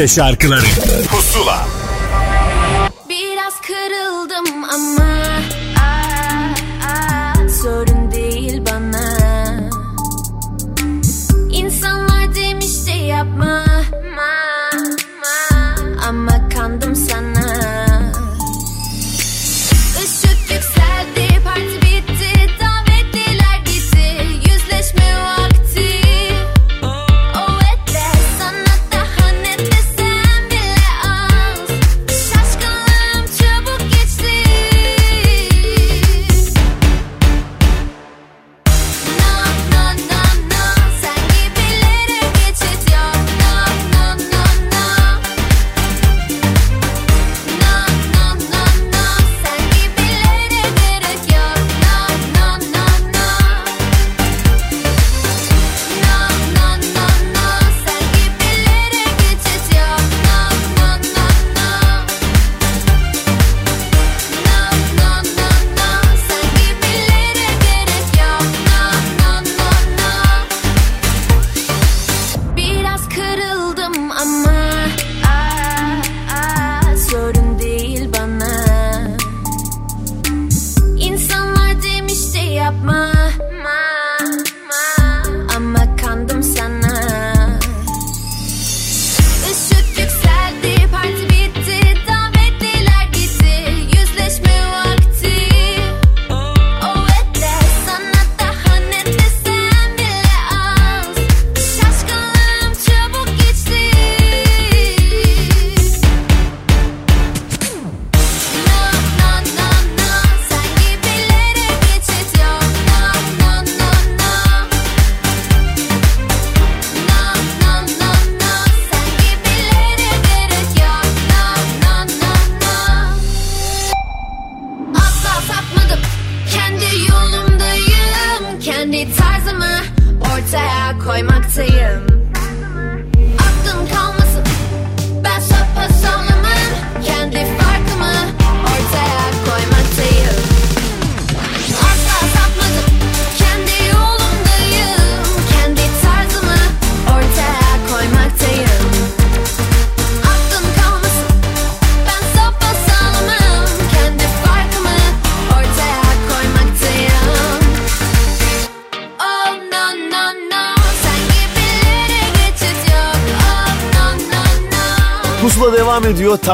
Şarkıları. 0.09 0.63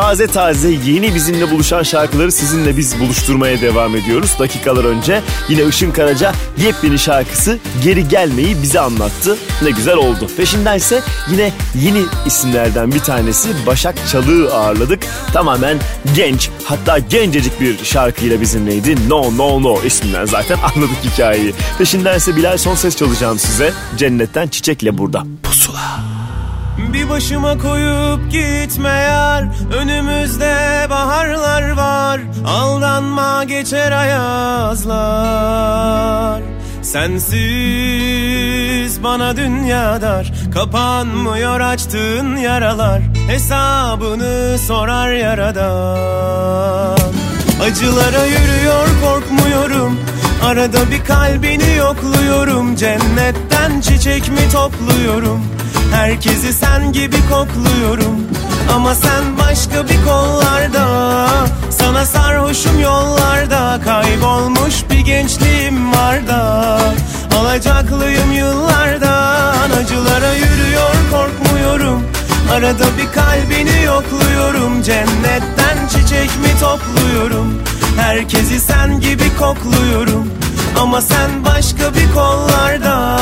taze 0.09 0.27
taze 0.27 0.71
yeni 0.71 1.15
bizimle 1.15 1.51
buluşan 1.51 1.83
şarkıları 1.83 2.33
sizinle 2.33 2.77
biz 2.77 3.01
buluşturmaya 3.01 3.61
devam 3.61 3.97
ediyoruz. 3.97 4.31
Dakikalar 4.39 4.85
önce 4.85 5.23
yine 5.49 5.65
Işın 5.65 5.91
Karaca 5.93 6.33
yepyeni 6.59 6.99
şarkısı 6.99 7.59
Geri 7.85 8.09
Gelmeyi 8.09 8.63
bize 8.63 8.81
anlattı. 8.81 9.37
Ne 9.63 9.71
güzel 9.71 9.97
oldu. 9.97 10.31
Peşinden 10.37 10.77
ise 10.77 11.03
yine 11.31 11.53
yeni 11.75 12.03
isimlerden 12.27 12.93
bir 12.93 12.99
tanesi 12.99 13.49
Başak 13.67 13.95
Çalığı 14.09 14.55
ağırladık. 14.55 15.01
Tamamen 15.33 15.79
genç 16.17 16.51
hatta 16.65 16.99
gencecik 16.99 17.61
bir 17.61 17.85
şarkıyla 17.85 18.41
bizimleydi. 18.41 19.09
No 19.09 19.37
No 19.37 19.63
No 19.63 19.83
isminden 19.83 20.25
zaten 20.25 20.59
anladık 20.63 20.97
hikayeyi. 21.05 21.55
Peşinden 21.79 22.17
ise 22.17 22.37
Bilal 22.37 22.59
son 22.59 22.75
ses 22.75 22.97
çalacağım 22.97 23.39
size. 23.39 23.73
Cennetten 23.97 24.49
Çiçek'le 24.49 24.99
burada 24.99 25.25
başıma 27.11 27.59
koyup 27.59 28.31
gitme 28.33 28.89
yar. 28.89 29.45
Önümüzde 29.77 30.87
baharlar 30.91 31.71
var. 31.71 32.21
Aldanma 32.47 33.45
geçer 33.45 33.93
ayazlar. 33.93 34.99
Sensiz 36.83 37.39
bana 39.03 39.37
dünya 39.37 40.01
dar. 40.03 40.33
Kapanmıyor 40.55 41.61
açtığın 41.61 42.37
yaralar. 42.37 43.03
Hesabını 43.29 44.59
sorar 44.59 45.13
yaradan. 45.13 46.99
Acılara 47.63 48.25
yürüyor 48.25 48.89
korkmuyorum. 49.05 50.01
Arada 50.45 50.91
bir 50.91 51.05
kalbini 51.05 51.77
yokluyorum. 51.77 52.77
Cennetten 52.77 53.81
çiçek 53.81 54.29
mi 54.29 54.51
topluyorum 54.53 55.58
Herkesi 55.93 56.53
sen 56.53 56.93
gibi 56.93 57.17
kokluyorum. 57.31 58.21
Ama 58.75 58.95
sen 58.95 59.39
başka 59.39 59.89
bir 59.89 60.05
kollarda. 60.05 61.29
Sana 61.71 62.07
sarhoşum 62.07 62.81
yollarda. 62.81 63.81
Kaybolmuş 63.85 64.75
bir 64.91 64.99
gençliğim 64.99 65.93
var 65.93 66.29
da 66.29 66.79
Alacaklıyım 67.39 68.33
yıllardan. 68.33 69.71
Acılara 69.71 70.33
yürüyor 70.33 70.95
korkmuyorum. 71.11 72.03
Arada 72.53 72.85
bir 72.99 73.13
kalbini 73.15 73.83
yokluyorum. 73.85 74.83
Cennetten 74.83 75.89
çiçek 75.89 76.31
mi 76.39 76.61
topluyorum? 76.61 77.63
Herkesi 77.97 78.61
sen 78.61 79.01
gibi 79.01 79.37
kokluyorum 79.39 80.31
Ama 80.81 81.01
sen 81.01 81.45
başka 81.45 81.95
bir 81.95 82.13
kollarda 82.13 83.19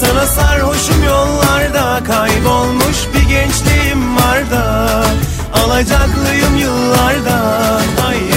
Sana 0.00 0.26
sarhoşum 0.26 1.04
yollarda 1.04 2.04
Kaybolmuş 2.04 2.96
bir 3.14 3.28
gençliğim 3.28 4.16
var 4.16 4.50
da 4.50 5.04
Alacaklıyım 5.64 6.56
yıllarda. 6.56 7.80
Ay 8.08 8.35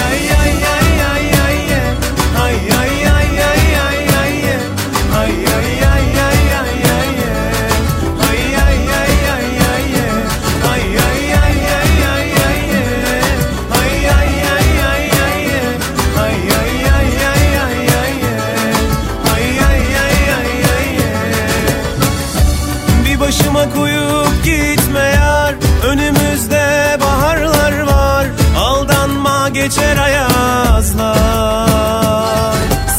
geçer 29.53 29.97
ayazlar. 29.97 31.69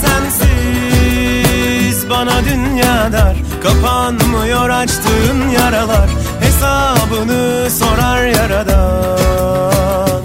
Sensiz 0.02 0.50
bana 2.10 2.44
dünya 2.44 3.12
dar 3.12 3.36
Kapanmıyor 3.62 4.70
açtığın 4.70 5.48
yaralar. 5.48 6.10
Hesabını 6.40 7.70
sorar 7.70 8.26
yaradan. 8.26 10.20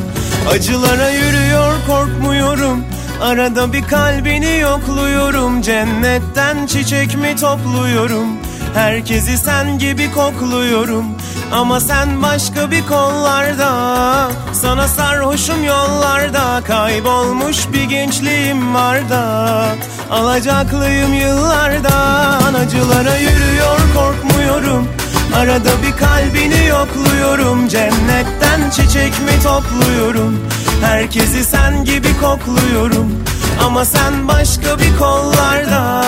Acılara 0.51 1.09
yürüyor 1.09 1.73
korkmuyorum. 1.87 2.85
Arada 3.21 3.73
bir 3.73 3.83
kalbini 3.83 4.59
yokluyorum. 4.59 5.61
Cennetten 5.61 6.67
çiçek 6.67 7.15
mi 7.15 7.35
topluyorum? 7.35 8.27
Herkesi 8.73 9.37
sen 9.37 9.79
gibi 9.79 10.11
kokluyorum 10.11 11.05
Ama 11.51 11.79
sen 11.79 12.23
başka 12.23 12.71
bir 12.71 12.85
kollarda 12.85 14.31
Sana 14.53 14.87
sarhoşum 14.87 15.63
yollarda 15.63 16.61
Kaybolmuş 16.67 17.57
bir 17.73 17.83
gençliğim 17.83 18.75
var 18.75 19.09
da 19.09 19.65
Alacaklıyım 20.11 21.13
yıllardan 21.13 22.53
Acılara 22.53 23.17
yürüyor 23.17 23.79
korkmuyorum. 23.95 24.87
Arada 25.35 25.69
bir 25.83 25.97
kalbini 25.97 26.65
yokluyorum 26.65 27.67
Cennetten 27.67 28.69
çiçek 28.69 29.11
mi 29.11 29.43
topluyorum? 29.43 30.39
Herkesi 30.81 31.43
sen 31.43 31.85
gibi 31.85 32.17
kokluyorum 32.21 33.23
Ama 33.63 33.85
sen 33.85 34.27
başka 34.27 34.79
bir 34.79 34.97
kollarda 34.97 36.01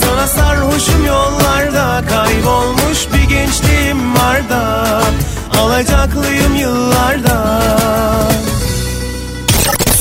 Sana 0.00 0.26
sarhoşum 0.26 1.06
yollarda 1.06 2.02
Kaybolmuş 2.08 2.98
bir 3.14 3.28
gençliğim 3.28 4.14
var 4.14 4.48
da 4.50 4.86
Alacaklıyım 5.60 6.56
yıllarda. 6.56 7.60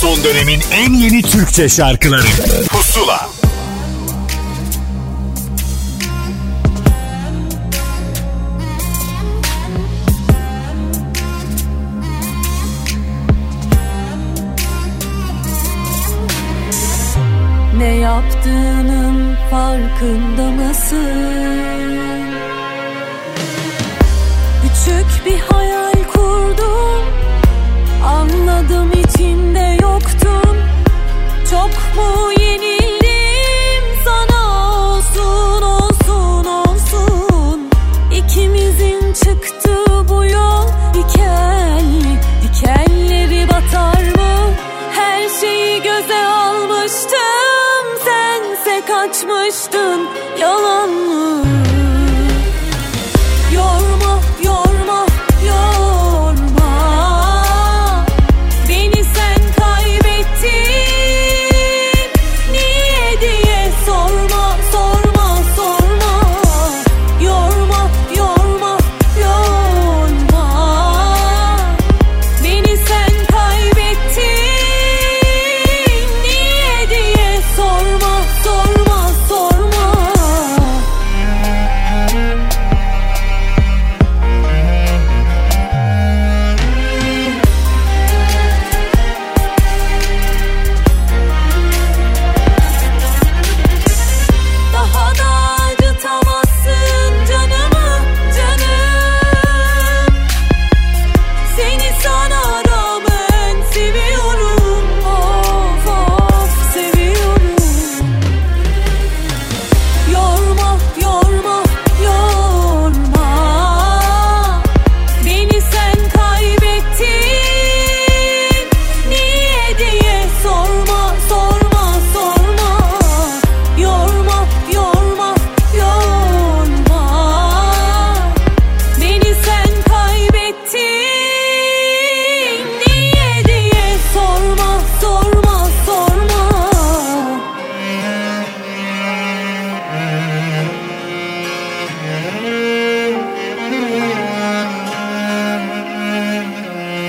Son 0.01 0.23
dönemin 0.23 0.61
en 0.71 0.93
yeni 0.93 1.21
Türkçe 1.21 1.69
şarkıları. 1.69 2.27
Pusula 2.69 3.29
yaptığının 18.15 19.35
farkında 19.51 20.51
mısın? 20.51 22.25
Küçük 24.61 25.25
bir 25.25 25.39
hayal 25.39 25.93
kurdum 26.13 27.05
Anladım 28.05 28.91
içinde 28.91 29.77
yoktun 29.81 30.57
Çok 31.51 31.95
mu 31.95 32.34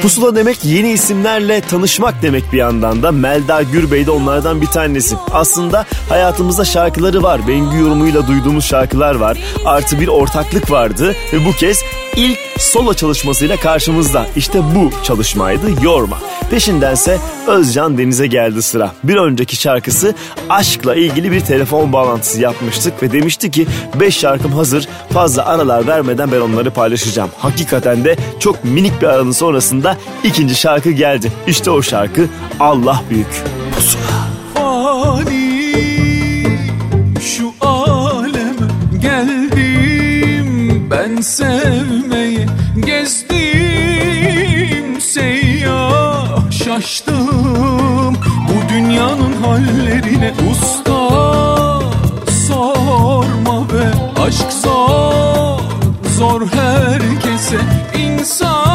Pusula 0.06 0.36
demek 0.36 0.64
yeni 0.64 0.92
isimlerle 0.92 1.60
tanışmak 1.60 2.22
demek 2.22 2.52
bir 2.52 2.58
yandan 2.58 3.02
da. 3.02 3.12
Melda 3.12 3.62
Gürbey 3.62 4.06
de 4.06 4.10
onlardan 4.10 4.60
bir 4.60 4.66
tanesi. 4.66 5.16
Aslında 5.32 5.86
hayatımızda 6.08 6.64
şarkıları 6.64 7.22
var. 7.22 7.48
Bengü 7.48 7.78
yorumuyla 7.78 8.28
duyduğumuz 8.28 8.64
şarkılar 8.64 9.14
var. 9.14 9.38
Artı 9.64 10.00
bir 10.00 10.08
ortaklık 10.08 10.70
vardı 10.70 11.14
ve 11.32 11.46
bu 11.46 11.52
kez 11.52 11.82
ilk 12.16 12.38
solo 12.58 12.94
çalışmasıyla 12.94 13.56
karşımızda. 13.56 14.26
İşte 14.36 14.58
bu 14.74 14.90
çalışmaydı 15.02 15.84
Yorma. 15.84 16.18
Peşindense 16.50 17.18
Özcan 17.46 17.98
Deniz'e 17.98 18.26
geldi 18.26 18.62
sıra. 18.62 18.92
Bir 19.04 19.16
önceki 19.16 19.56
şarkısı 19.56 20.14
aşkla 20.50 20.94
ilgili 20.94 21.32
bir 21.32 21.40
telefon 21.40 21.92
bağlantısı 21.92 22.40
yapmıştık 22.40 23.02
ve 23.02 23.12
demişti 23.12 23.50
ki 23.50 23.66
5 24.00 24.16
şarkım 24.18 24.52
hazır 24.52 24.88
fazla 25.10 25.46
aralar 25.46 25.86
vermeden 25.86 26.32
ben 26.32 26.40
onları 26.40 26.70
paylaşacağım. 26.70 27.30
Hakikaten 27.38 28.04
de 28.04 28.16
çok 28.40 28.64
minik 28.64 29.02
bir 29.02 29.06
aranın 29.06 29.32
sonrasında 29.32 29.96
ikinci 30.24 30.54
şarkı 30.54 30.90
geldi. 30.90 31.32
İşte 31.46 31.70
o 31.70 31.82
şarkı 31.82 32.26
Allah 32.60 33.02
Büyük. 33.10 33.44
Pusula. 33.76 34.35
hallerine 49.46 50.32
usta 50.50 51.08
Sorma 52.46 53.68
be. 53.70 53.86
Aşk 54.26 54.52
zor 54.52 55.60
Zor 56.18 56.42
herkese 56.46 57.60
insan 57.98 58.65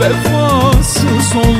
vefasız 0.00 1.36
ol. 1.36 1.57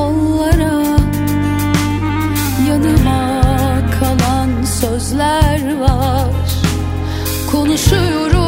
Kollara 0.00 0.82
Yanıma 2.68 3.42
kalan 4.00 4.64
sözler 4.64 5.80
var. 5.80 6.30
Konuşuyorum 7.52 8.39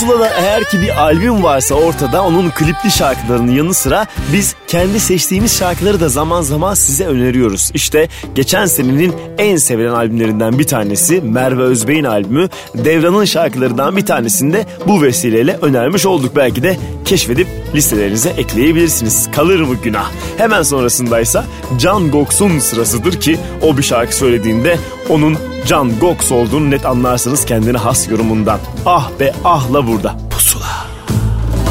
Pusula'da 0.00 0.28
eğer 0.28 0.64
ki 0.64 0.80
bir 0.80 1.02
albüm 1.02 1.42
varsa 1.42 1.74
ortada 1.74 2.24
onun 2.24 2.50
klipli 2.50 2.90
şarkılarının 2.90 3.52
yanı 3.52 3.74
sıra 3.74 4.06
biz 4.32 4.54
kendi 4.66 5.00
seçtiğimiz 5.00 5.58
şarkıları 5.58 6.00
da 6.00 6.08
zaman 6.08 6.42
zaman 6.42 6.74
size 6.74 7.06
öneriyoruz. 7.06 7.70
İşte 7.74 8.08
geçen 8.34 8.66
senenin 8.66 9.14
en 9.38 9.56
sevilen 9.56 9.90
albümlerinden 9.90 10.58
bir 10.58 10.66
tanesi 10.66 11.20
Merve 11.20 11.62
Özbey'in 11.62 12.04
albümü 12.04 12.48
Devran'ın 12.74 13.24
şarkılarından 13.24 13.96
bir 13.96 14.06
tanesini 14.06 14.52
de 14.52 14.66
bu 14.86 15.02
vesileyle 15.02 15.58
önermiş 15.62 16.06
olduk. 16.06 16.36
Belki 16.36 16.62
de 16.62 16.76
keşfedip 17.04 17.48
listelerinize 17.74 18.30
ekleyebilirsiniz. 18.30 19.28
Kalır 19.36 19.60
mı 19.60 19.74
günah? 19.84 20.10
Hemen 20.36 20.62
sonrasındaysa 20.62 21.44
Can 21.78 22.10
Goks'un 22.10 22.58
sırasıdır 22.58 23.20
ki 23.20 23.38
o 23.62 23.76
bir 23.76 23.82
şarkı 23.82 24.16
söylediğinde 24.16 24.78
onun 25.08 25.49
Can 25.66 25.98
Goks 26.00 26.32
olduğunu 26.32 26.70
net 26.70 26.86
anlarsınız 26.86 27.44
kendine 27.46 27.78
has 27.78 28.08
yorumundan. 28.08 28.58
Ah 28.86 29.10
be 29.20 29.32
ahla 29.44 29.86
burada. 29.86 30.16
Pusula. 30.30 30.86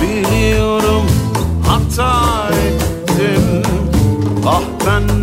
Biliyorum 0.01 1.05
hata 1.67 2.21
ettim 2.49 3.63
Ah 4.47 4.61
ben 4.85 5.18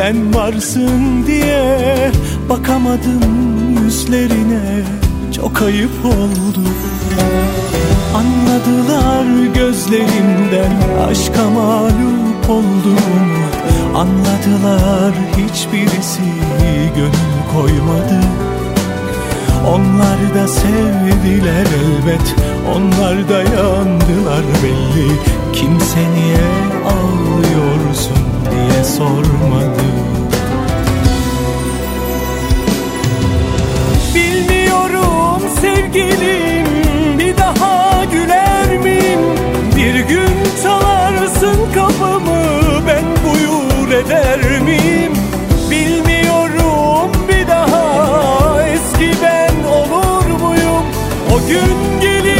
sen 0.00 0.34
varsın 0.34 1.26
diye 1.26 2.10
Bakamadım 2.48 3.22
yüzlerine. 3.84 4.84
Çok 5.36 5.62
ayıp 5.62 6.04
oldu. 6.04 6.68
Anladılar 8.14 9.54
gözlerimden 9.54 10.72
aşka 11.10 11.50
mağlup 11.50 12.50
olduğumu 12.50 13.46
Anladılar 13.94 15.12
hiçbirisi 15.36 16.30
gönül 16.96 17.40
koymadı. 17.54 18.20
Onlar 19.68 20.34
da 20.34 20.48
sevdiler 20.48 21.66
elbet 21.80 22.34
Onlar 22.76 23.28
da 23.28 23.38
yandılar 23.42 24.44
belli. 24.62 25.10
Kimse 25.52 26.00
niye 26.00 26.46
ağlıyorsun 26.86 28.19
diye 28.50 28.84
sormadı 28.84 29.82
Bilmiyorum 34.14 35.42
sevgilim 35.60 36.66
bir 37.18 37.36
daha 37.38 38.04
güler 38.12 38.78
miyim? 38.78 39.20
Bir 39.76 39.94
gün 39.94 40.62
çalarsın 40.62 41.56
kapımı 41.74 42.42
ben 42.86 43.04
buyur 43.24 43.92
eder 44.04 44.60
miyim? 44.60 45.12
Bilmiyorum 45.70 47.10
bir 47.28 47.48
daha 47.48 48.62
eski 48.62 49.22
ben 49.22 49.68
olur 49.68 50.26
muyum? 50.40 50.84
O 51.34 51.48
gün 51.48 52.00
gelir 52.00 52.39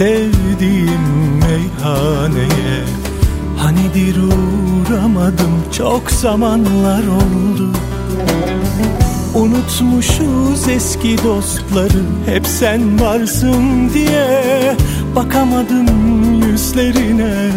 sevdiğim 0.00 1.04
meyhaneye. 1.40 2.84
Hanidir 3.56 4.16
uğramadım 4.16 5.64
çok 5.78 6.10
zamanlar 6.10 7.02
oldu. 7.06 7.68
Unutmuşuz 9.34 10.68
eski 10.68 11.16
dostları 11.24 12.02
hep 12.26 12.46
sen 12.46 13.00
varsın 13.00 13.90
diye. 13.94 14.76
Bakamadım 15.16 15.88
yüzlerine 16.42 17.50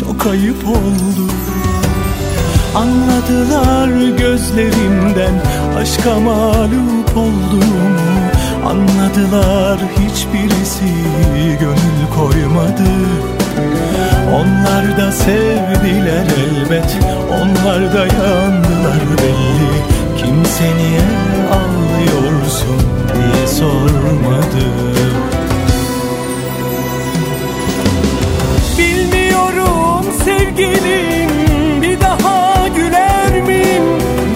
çok 0.00 0.26
ayıp 0.26 0.68
oldu. 0.68 1.32
Anladılar 2.74 3.88
gözlerimden 4.18 5.42
aşka 5.78 6.20
mağlup 6.20 7.16
olduğumu. 7.16 7.98
Anladılar 8.66 9.78
hiçbirisi 9.78 10.57
gönül 11.60 12.00
koymadı 12.16 12.90
Onlar 14.34 14.98
da 14.98 15.12
sevdiler 15.12 16.26
elbet 16.44 16.96
Onlar 17.32 17.94
da 17.94 17.98
yandılar 17.98 19.02
belli 19.18 19.72
Kimse 20.18 20.64
niye 20.64 21.08
ağlıyorsun 21.52 22.80
diye 23.14 23.46
sormadı 23.46 24.64
Bilmiyorum 28.78 30.06
sevgilim 30.24 31.30
bir 31.82 32.00
daha 32.00 32.68
güler 32.68 33.42
miyim? 33.42 33.84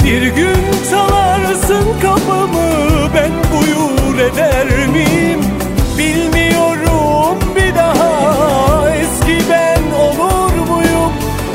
Bir 0.04 0.22
gün 0.22 0.90
çalarsın 0.90 1.84
kapımı 2.02 3.08
ben 3.14 3.32
buyur 3.52 4.18
eder 4.18 4.86
miyim? 4.86 5.61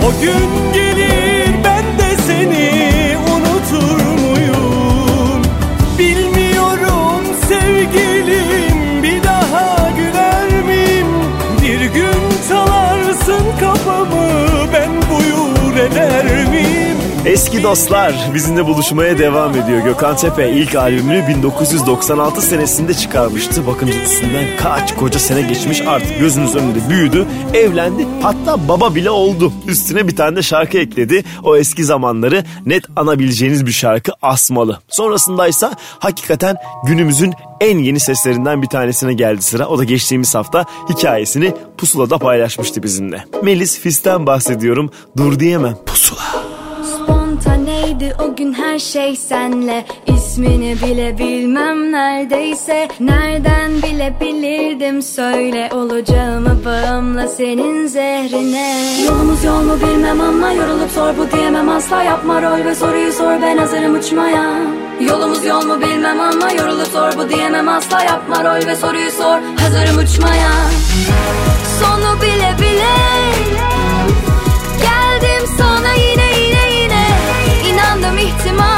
O 0.05 0.21
gün 0.21 0.73
gelir 0.73 1.49
ben 1.63 1.83
de 1.83 2.21
seni 2.27 2.71
unutur 3.35 4.01
muyum? 4.01 5.41
Bilmiyorum 5.99 7.21
sevgilim 7.49 9.03
bir 9.03 9.23
daha 9.23 9.89
güler 9.97 10.63
miyim? 10.65 11.07
Bir 11.61 11.79
gün 11.93 12.49
çalarsın 12.49 13.43
kapımı 13.59 14.73
ben 14.73 14.91
buyur 15.09 15.77
eder 15.77 16.25
miyim? 16.49 16.97
Eski 17.25 17.63
dostlar 17.63 18.13
bizimle 18.33 18.65
buluşmaya 18.65 19.17
devam 19.17 19.51
ediyor. 19.55 19.79
Gökhan 19.83 20.15
Tepe 20.15 20.49
ilk 20.51 20.75
albümünü 20.75 21.27
1996 21.27 22.41
senesinde 22.41 22.93
çıkarmıştı. 22.93 23.67
Bakın 23.67 23.87
üstünden 23.87 24.45
kaç 24.63 24.95
koca 24.95 25.19
sene 25.19 25.41
geçmiş 25.41 25.81
artık 25.81 26.19
gözünüz 26.19 26.55
önünde 26.55 26.89
büyüdü, 26.89 27.25
evlendi 27.53 28.05
hatta 28.21 28.67
baba 28.67 28.95
bile 28.95 29.09
oldu. 29.09 29.51
Üstüne 29.67 30.07
bir 30.07 30.15
tane 30.15 30.35
de 30.35 30.43
şarkı 30.43 30.77
ekledi. 30.77 31.23
O 31.43 31.57
eski 31.57 31.83
zamanları 31.83 32.43
net 32.65 32.83
anabileceğiniz 32.95 33.65
bir 33.65 33.71
şarkı 33.71 34.11
Asmalı. 34.21 34.79
Sonrasındaysa 34.89 35.75
hakikaten 35.99 36.57
günümüzün 36.87 37.33
en 37.61 37.77
yeni 37.77 37.99
seslerinden 37.99 38.61
bir 38.61 38.67
tanesine 38.67 39.13
geldi 39.13 39.41
sıra. 39.41 39.67
O 39.67 39.77
da 39.77 39.83
geçtiğimiz 39.83 40.35
hafta 40.35 40.65
hikayesini 40.89 41.53
Pusula'da 41.77 42.17
paylaşmıştı 42.17 42.83
bizimle. 42.83 43.25
Melis 43.43 43.79
Fis'ten 43.79 44.25
bahsediyorum. 44.25 44.91
Dur 45.17 45.39
diyemem. 45.39 45.75
Pusula. 45.85 45.96
O 48.23 48.35
gün 48.35 48.53
her 48.53 48.79
şey 48.79 49.15
senle. 49.15 49.85
İsmini 50.07 50.75
bile 50.83 51.17
bilmem 51.17 51.91
neredeyse. 51.91 52.87
Nereden 52.99 53.71
bilebilirdim 53.81 55.01
söyle 55.01 55.69
Olacağımı 55.73 56.65
bağımla 56.65 57.27
senin 57.27 57.87
zehrine. 57.87 58.75
Yolumuz 59.05 59.43
yol 59.43 59.61
mu 59.61 59.73
bilmem 59.81 60.21
ama 60.21 60.51
yorulup 60.51 60.91
sor 60.91 61.17
bu 61.17 61.31
diyemem. 61.31 61.69
Asla 61.69 62.03
yapma 62.03 62.41
rol 62.41 62.65
ve 62.65 62.75
soruyu 62.75 63.11
sor. 63.13 63.41
Ben 63.41 63.57
hazırım 63.57 63.95
uçmaya. 63.95 64.53
Yolumuz 65.01 65.45
yol 65.45 65.65
mu 65.65 65.81
bilmem 65.81 66.19
ama 66.19 66.51
yorulup 66.51 66.87
sor 66.87 67.11
bu 67.17 67.29
diyemem. 67.29 67.69
Asla 67.69 68.03
yapma 68.03 68.43
rol 68.43 68.67
ve 68.67 68.75
soruyu 68.75 69.11
sor. 69.11 69.39
Hazırım 69.61 69.97
uçmaya. 69.97 70.51
Sonu 71.79 72.21
bile 72.21 72.55
bile. 72.61 72.93
Geldim 74.81 75.47
sana 75.57 75.93
yine 75.93 76.26
Yandım 77.97 78.17
ihtimal 78.17 78.76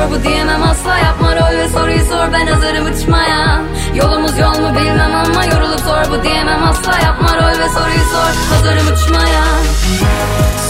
sor 0.00 0.10
bu 0.10 0.24
diyemem 0.24 0.62
Asla 0.62 0.98
yapma 0.98 1.36
rol 1.36 1.58
ve 1.58 1.68
soruyu 1.68 2.04
sor 2.04 2.32
ben 2.32 2.46
hazırım 2.46 2.86
uçmaya. 2.86 3.62
Yolumuz 3.94 4.38
yol 4.38 4.58
mu 4.58 4.74
bilmem 4.76 5.14
ama 5.14 5.44
yorulup 5.44 5.80
sor 5.80 6.12
bu 6.12 6.22
diyemem 6.22 6.64
Asla 6.64 6.98
yapma 7.04 7.36
rol 7.36 7.58
ve 7.58 7.68
soruyu 7.68 8.04
sor 8.12 8.56
hazırım 8.56 8.94
uçmaya. 8.94 9.44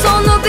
Sonu 0.02 0.39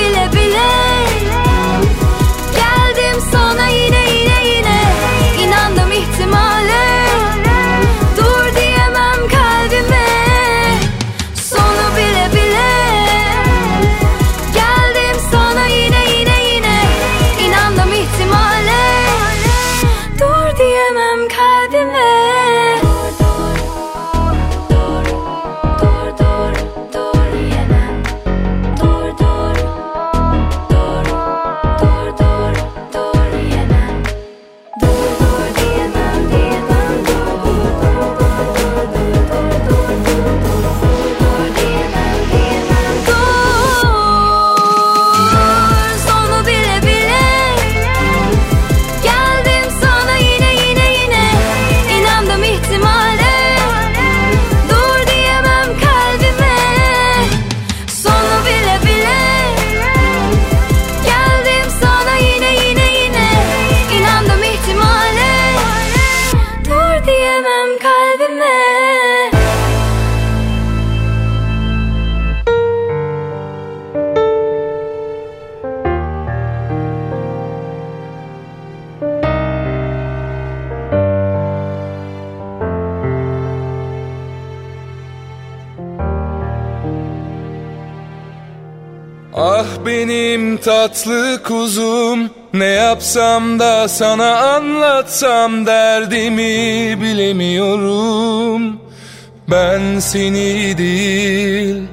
seni 100.11 100.77
değil 100.77 101.83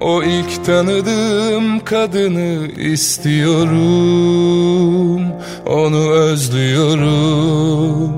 o 0.00 0.22
ilk 0.22 0.64
tanıdığım 0.64 1.80
kadını 1.80 2.66
istiyorum. 2.66 3.74
Onu 5.66 6.10
özlüyorum 6.10 8.12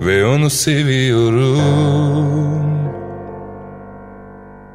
ve 0.00 0.26
onu 0.26 0.50
seviyorum. 0.50 1.60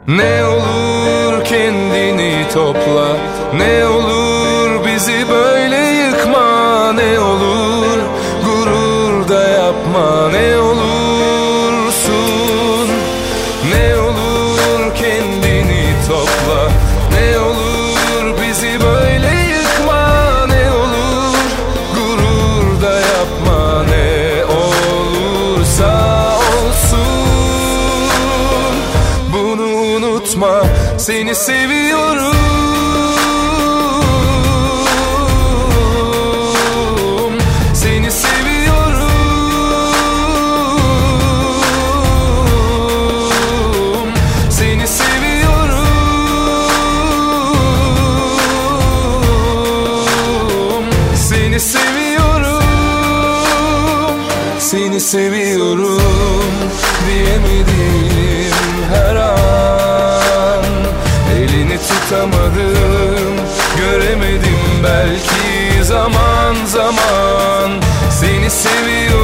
Ne 0.08 0.46
olur 0.46 1.46
kendini 1.46 2.46
topla 2.54 3.18
Ne 3.58 3.86
olur 3.86 4.86
bizi 4.86 5.30
böyle 5.30 5.78
yıkma 5.78 6.94
Ne 6.94 7.20
olur 7.20 7.61
seni 31.34 31.36
seviyorum. 31.36 32.36
Seni 37.74 38.12
seviyorum. 38.12 39.12
Seni 44.50 44.88
seviyorum. 44.88 45.88
Seni 51.16 51.60
seviyorum. 51.60 52.64
Seni 54.60 55.00
seviyorum 55.00 56.11
belki 64.84 65.84
zaman 65.84 66.66
zaman 66.66 67.82
Seni 68.10 68.50
seviyorum 68.50 69.21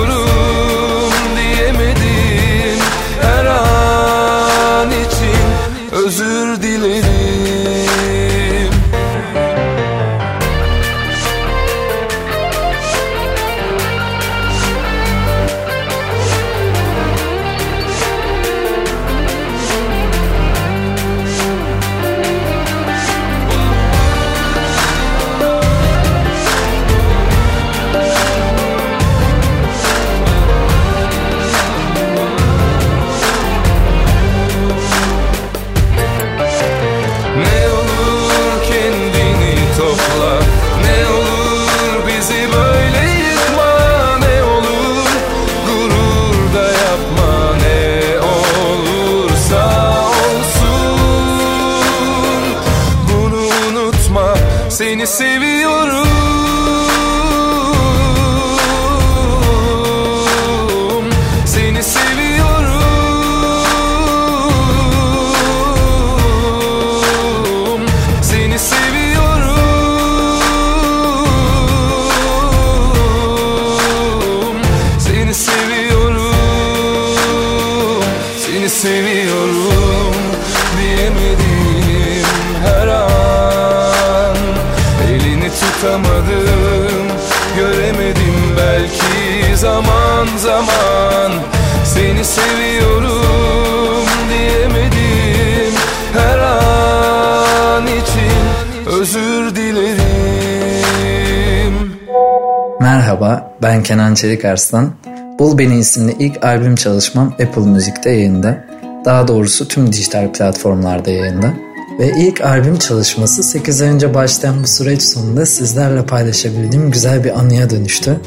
ben 103.61 103.84
Kenan 103.84 104.13
Çelik 104.13 104.45
Arslan. 104.45 104.91
Bul 105.39 105.57
Beni 105.57 105.79
isimli 105.79 106.15
ilk 106.19 106.45
albüm 106.45 106.75
çalışmam 106.75 107.27
Apple 107.27 107.61
Müzik'te 107.61 108.09
yayında. 108.09 108.65
Daha 109.05 109.27
doğrusu 109.27 109.67
tüm 109.67 109.93
dijital 109.93 110.34
platformlarda 110.34 111.09
yayında. 111.09 111.53
Ve 111.99 112.11
ilk 112.17 112.41
albüm 112.41 112.77
çalışması 112.77 113.43
8 113.43 113.81
ay 113.81 113.89
önce 113.89 114.13
başlayan 114.13 114.63
bu 114.63 114.67
süreç 114.67 115.01
sonunda 115.01 115.45
sizlerle 115.45 116.05
paylaşabildiğim 116.05 116.91
güzel 116.91 117.23
bir 117.23 117.39
anıya 117.39 117.69
dönüştü. 117.69 118.19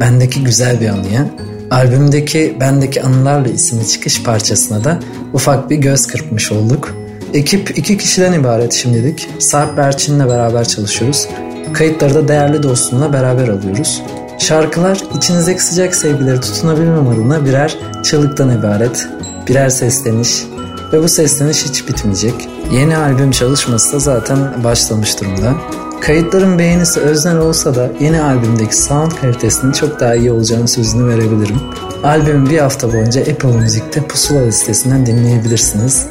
Bendeki 0.00 0.44
güzel 0.44 0.80
bir 0.80 0.88
anıya. 0.88 1.26
Albümdeki 1.70 2.56
Bendeki 2.60 3.02
Anılarla 3.02 3.48
isimli 3.48 3.88
çıkış 3.88 4.22
parçasına 4.22 4.84
da 4.84 4.98
ufak 5.32 5.70
bir 5.70 5.76
göz 5.76 6.06
kırpmış 6.06 6.52
olduk. 6.52 6.94
Ekip 7.34 7.78
iki 7.78 7.98
kişiden 7.98 8.32
ibaret 8.32 8.72
şimdilik. 8.72 9.28
Sarp 9.38 9.76
Berçin'le 9.76 10.28
beraber 10.28 10.68
çalışıyoruz. 10.68 11.28
Kayıtları 11.72 12.14
da 12.14 12.28
değerli 12.28 12.62
dostumla 12.62 13.12
beraber 13.12 13.48
alıyoruz. 13.48 14.02
Şarkılar 14.38 15.02
içinizdeki 15.16 15.62
sıcak 15.62 15.94
sevgileri 15.94 16.40
tutunabilmem 16.40 17.08
adına 17.08 17.44
birer 17.44 17.78
çığlıktan 18.02 18.58
ibaret, 18.58 19.08
birer 19.48 19.68
sesleniş 19.68 20.44
ve 20.92 21.02
bu 21.02 21.08
sesleniş 21.08 21.64
hiç 21.64 21.88
bitmeyecek. 21.88 22.48
Yeni 22.72 22.96
albüm 22.96 23.30
çalışması 23.30 23.92
da 23.92 23.98
zaten 23.98 24.64
başlamış 24.64 25.20
durumda. 25.20 25.54
Kayıtların 26.00 26.58
beğenisi 26.58 27.00
öznel 27.00 27.38
olsa 27.38 27.74
da 27.74 27.90
yeni 28.00 28.22
albümdeki 28.22 28.76
sound 28.76 29.12
kalitesinin 29.12 29.72
çok 29.72 30.00
daha 30.00 30.14
iyi 30.14 30.32
olacağını 30.32 30.68
sözünü 30.68 31.08
verebilirim. 31.08 31.60
Albümü 32.04 32.50
bir 32.50 32.58
hafta 32.58 32.92
boyunca 32.92 33.20
Apple 33.20 33.52
Müzik'te 33.52 34.00
Pusula 34.00 34.40
listesinden 34.40 35.06
dinleyebilirsiniz. 35.06 36.06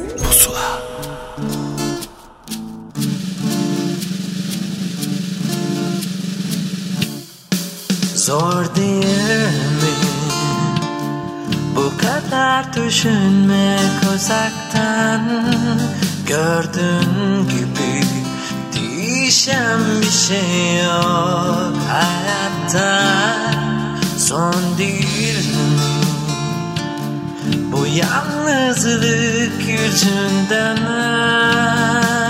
Zor 8.28 8.74
değil 8.76 9.06
mi? 9.80 9.94
Bu 11.76 11.92
kadar 11.98 12.74
düşünmek 12.74 14.14
uzaktan 14.14 15.22
Gördüğün 16.26 17.48
gibi 17.48 18.04
değişen 18.74 19.80
bir 20.00 20.10
şey 20.10 20.84
yok 20.84 21.74
hayatta 21.88 23.04
Son 24.18 24.54
değil 24.78 25.48
mi? 25.48 26.02
Bu 27.72 27.86
yalnızlık 27.86 29.68
yüzünden 29.68 30.76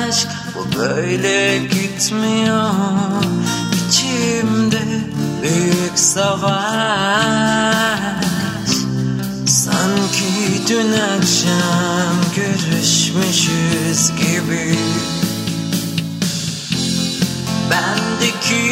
aşk 0.06 0.28
Bu 0.54 0.78
böyle 0.78 1.58
gitmiyor 1.58 2.70
savaş. 5.98 7.98
Sanki 9.46 10.62
dün 10.68 10.92
akşam 10.92 12.16
görüşmüşüz 12.36 14.10
gibi. 14.10 14.78
Bendeki 17.70 18.62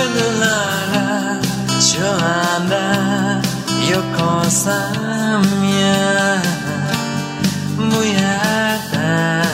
anılara 0.00 1.40
şu 1.80 2.06
anda 2.08 2.94
yok 3.92 4.30
olsam 4.30 5.42
ya. 5.80 6.42
Bu 7.78 8.04
yerden 8.04 9.49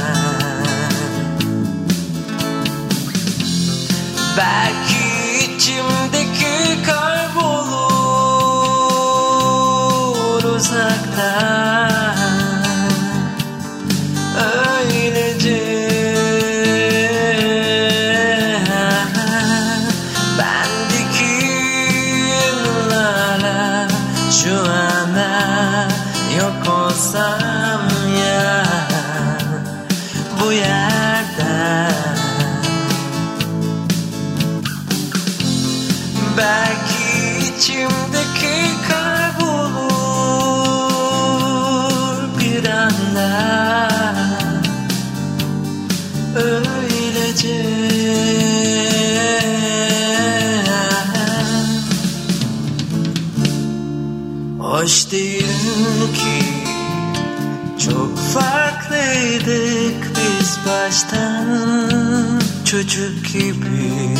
Çocuk 62.76 63.32
gibi 63.32 64.14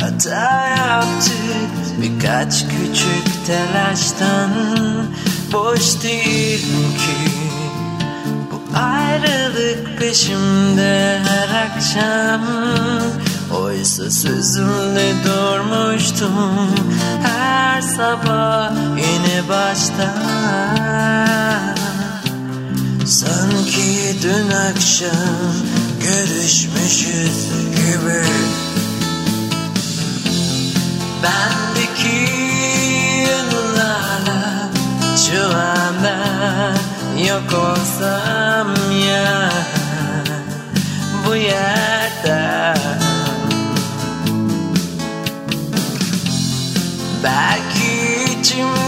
Hata 0.00 0.66
yaptık. 0.68 1.70
Birkaç 2.02 2.60
küçük 2.62 3.46
telaştan 3.46 4.50
Boş 5.52 6.02
değilim 6.02 6.94
ki. 6.98 7.32
Bu 8.52 8.78
ayrılık 8.78 9.98
peşimde 9.98 11.20
her 11.28 11.66
akşam 11.66 12.40
Oysa 13.62 14.10
sözümde 14.10 15.12
durmuştum 15.24 16.70
Her 17.22 17.82
sabah 17.82 18.72
yine 18.96 19.48
baştan 19.48 20.22
Sanki 23.06 24.16
Dün 24.22 24.50
akşam 24.50 25.71
görüşmüşüz 26.12 27.48
gibi. 27.76 28.22
Bendeki 31.22 32.32
yanılarla 33.30 34.70
şu 35.16 35.44
anda 35.56 36.16
yok 37.28 37.52
olsam 37.52 38.74
ya. 39.08 39.52
Bu 41.26 41.34
yerde 41.36 42.74
Belki 47.24 48.40
içimdeki 48.40 48.81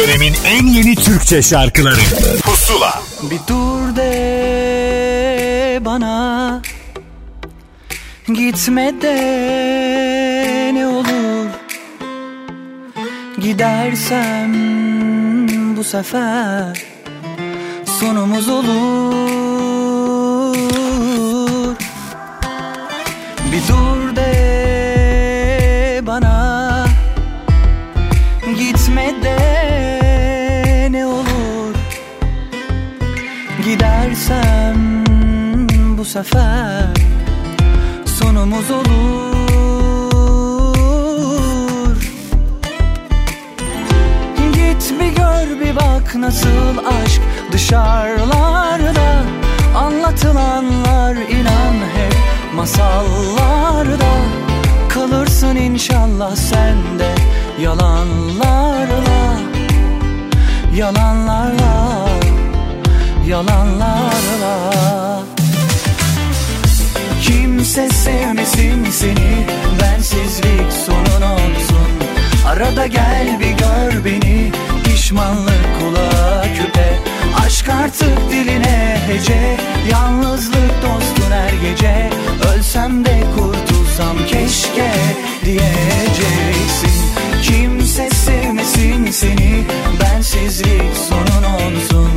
dönemin 0.00 0.34
en 0.46 0.66
yeni 0.66 0.94
Türkçe 0.94 1.42
şarkıları. 1.42 2.00
Pusula. 2.42 3.02
Bir 3.22 3.38
dur 3.48 3.96
de 3.96 5.80
bana. 5.84 6.62
Gitme 8.26 9.02
de 9.02 9.14
ne 10.74 10.86
olur. 10.86 11.46
Gidersem 13.40 14.52
bu 15.76 15.84
sefer 15.84 16.82
Sonumuz 18.00 18.48
olur. 18.48 18.76
Bir 23.52 23.68
dur 23.68 23.99
sefer 36.10 36.86
Sonumuz 38.04 38.70
olur. 38.70 38.90
Git 44.54 44.94
bir 45.00 45.08
gör 45.16 45.60
bir 45.60 45.76
bak 45.76 46.14
nasıl 46.14 46.78
aşk 46.78 47.22
dışarılarda. 47.52 49.22
Anlatılanlar 49.76 51.16
inan 51.16 51.74
hep 51.94 52.14
masallarda. 52.54 54.12
Kalırsın 54.88 55.56
inşallah 55.56 56.36
sen 56.36 56.98
de 56.98 57.14
yalanlarla. 57.62 59.40
Yalanlarla 60.74 62.06
Yalanlarla 63.26 65.09
Kimse 67.70 67.88
sevmesin 67.88 68.84
seni. 68.90 69.46
Bensizlik 69.80 70.72
sonun 70.86 71.22
olsun. 71.22 71.90
Arada 72.46 72.86
gel 72.86 73.40
bir 73.40 73.50
gör 73.50 74.04
beni. 74.04 74.52
Pişmanlık 74.84 75.66
kulağa 75.80 76.42
küpe. 76.42 76.98
Aşk 77.46 77.68
artık 77.68 78.30
diline 78.30 79.00
hece. 79.06 79.56
Yalnızlık 79.90 80.82
dostun 80.82 81.30
her 81.32 81.70
gece. 81.70 82.10
Ölsem 82.54 83.04
de 83.04 83.22
kurtulsam 83.36 84.16
keşke 84.28 84.92
diyeceksin. 85.44 86.92
Kimse 87.42 88.10
sevmesin 88.10 89.10
seni. 89.10 89.64
Bensizlik 90.00 90.96
sonun 91.08 91.44
olsun. 91.44 92.10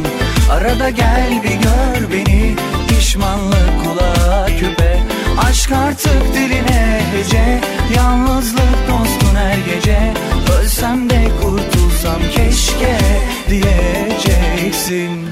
Arada 0.52 0.90
gel 0.90 1.44
bir 1.44 1.54
gör 1.54 2.12
beni. 2.12 2.56
Pişmanlık 2.88 3.84
kulağa 3.84 4.46
küpe 4.60 4.94
Aşk 5.38 5.72
artık 5.72 6.34
diline 6.34 7.02
hece 7.16 7.60
Yalnızlık 7.96 8.90
dostun 8.90 9.36
her 9.36 9.58
gece. 9.58 10.14
Ölsem 10.60 11.10
de 11.10 11.32
kurtulsam 11.42 12.22
keşke 12.36 12.98
diyeceksin 13.50 15.28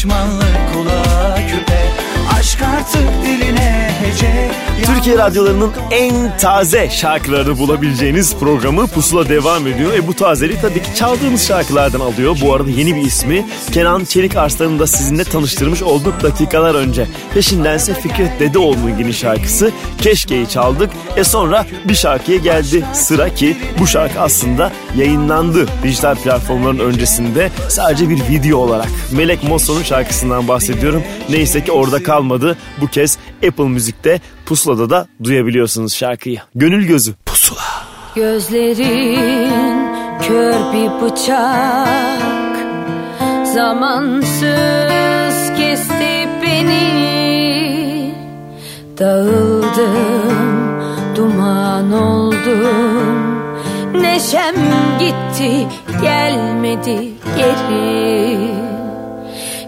Pişmanlık 0.00 0.74
kulağa 0.74 1.34
küpe. 1.34 1.82
Aşk 2.38 2.62
artık 2.62 3.19
Türkiye 5.10 5.26
radyolarının 5.26 5.72
en 5.90 6.36
taze 6.38 6.90
şarkılarını 6.90 7.58
bulabileceğiniz 7.58 8.36
programı 8.36 8.86
Pusula 8.86 9.28
devam 9.28 9.66
ediyor. 9.66 9.92
E 9.92 10.06
bu 10.06 10.14
tazelik 10.14 10.62
tabii 10.62 10.82
ki 10.82 10.94
çaldığımız 10.94 11.46
şarkılardan 11.46 12.00
alıyor. 12.00 12.38
Bu 12.42 12.54
arada 12.54 12.70
yeni 12.70 12.96
bir 12.96 13.02
ismi 13.02 13.46
Kenan 13.72 14.04
Çelik 14.04 14.36
Arslan'ın 14.36 14.78
da 14.78 14.86
sizinle 14.86 15.24
tanıştırmış 15.24 15.82
olduk 15.82 16.22
dakikalar 16.22 16.74
önce. 16.74 17.06
Peşindense 17.34 17.94
Fikret 17.94 18.40
Dedeoğlu'nun 18.40 18.98
yeni 18.98 19.14
şarkısı 19.14 19.70
Keşke'yi 19.98 20.48
çaldık. 20.48 20.90
E 21.16 21.24
sonra 21.24 21.66
bir 21.88 21.94
şarkıya 21.94 22.38
geldi 22.38 22.84
sıra 22.92 23.34
ki 23.34 23.56
bu 23.78 23.86
şarkı 23.86 24.20
aslında 24.20 24.72
yayınlandı 24.96 25.66
dijital 25.82 26.14
platformların 26.14 26.78
öncesinde 26.78 27.50
sadece 27.68 28.08
bir 28.08 28.28
video 28.28 28.58
olarak. 28.58 28.88
Melek 29.12 29.42
Mosso'nun 29.42 29.82
şarkısından 29.82 30.48
bahsediyorum. 30.48 31.02
Neyse 31.28 31.64
ki 31.64 31.72
orada 31.72 32.02
kalmadı. 32.02 32.56
Bu 32.80 32.86
kez 32.86 33.18
Apple 33.48 33.68
Müzik'te 33.68 34.20
Pusula'da 34.46 34.90
da 34.90 35.06
duyabiliyorsunuz 35.24 35.94
şarkıyı. 35.94 36.40
Gönül 36.54 36.86
gözü. 36.86 37.14
Pusula. 37.26 37.62
Gözlerin 38.14 39.50
kör 40.22 40.54
bir 40.72 40.90
bıçak. 41.00 42.56
Zamansız 43.54 44.40
kesti 45.56 46.28
beni. 46.42 48.14
Dağıldım, 48.98 50.80
duman 51.16 51.92
oldum. 51.92 53.40
Neşem 53.94 54.54
gitti, 54.98 55.66
gelmedi 56.02 57.10
geri. 57.36 58.50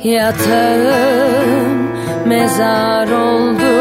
Yatağım 0.05 1.82
mezar 2.27 3.09
oldu. 3.11 3.73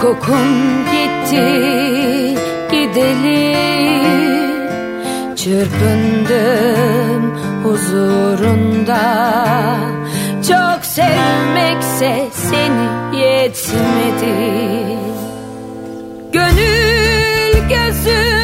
Kokun 0.00 0.48
gitti 0.92 1.46
gideli 2.70 3.58
Çırpındım 5.36 7.22
huzurunda. 7.64 9.00
Çok 10.48 10.84
sevmekse 10.84 12.28
seni 12.32 13.18
yetmedi. 13.18 14.36
Gönül 16.32 17.68
gözün 17.68 18.37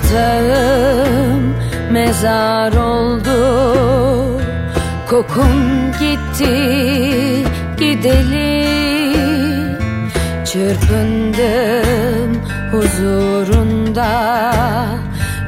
Yatağım 0.00 1.54
mezar 1.92 2.72
oldu. 2.72 4.40
Kokun 5.10 5.92
gitti 6.00 7.44
gideli 7.78 8.66
Çırpındım 10.44 12.42
huzurunda. 12.72 14.10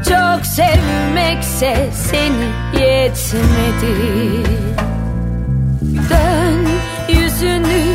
Çok 0.09 0.47
sevmekse 0.47 1.91
seni 1.93 2.83
yetmedi. 2.83 3.97
Dön 6.11 6.67
yüzünü 7.09 7.92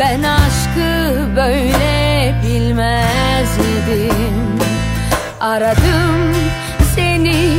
ben 0.00 0.22
aşkı 0.22 1.16
böyle 1.36 2.34
bilmezdim 2.42 4.10
Aradım 5.40 6.34
seni 6.94 7.54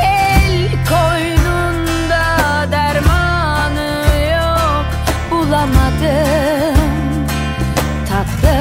el 0.00 0.70
koynunda 0.88 2.26
dermanı 2.72 3.92
yok 4.32 4.86
bulamadım. 5.30 6.78
Tatlı 8.08 8.58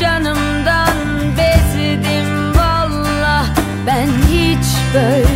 canımdan 0.00 0.96
bezdim 1.38 2.54
valla 2.56 3.44
ben 3.86 4.08
hiç 4.28 4.66
böyle 4.94 5.27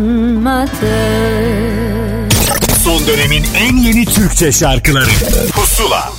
yanmadım 0.00 0.78
Son 2.84 3.06
dönemin 3.06 3.44
en 3.54 3.76
yeni 3.76 4.04
Türkçe 4.04 4.52
şarkıları. 4.52 5.10
Pusula 5.52 6.12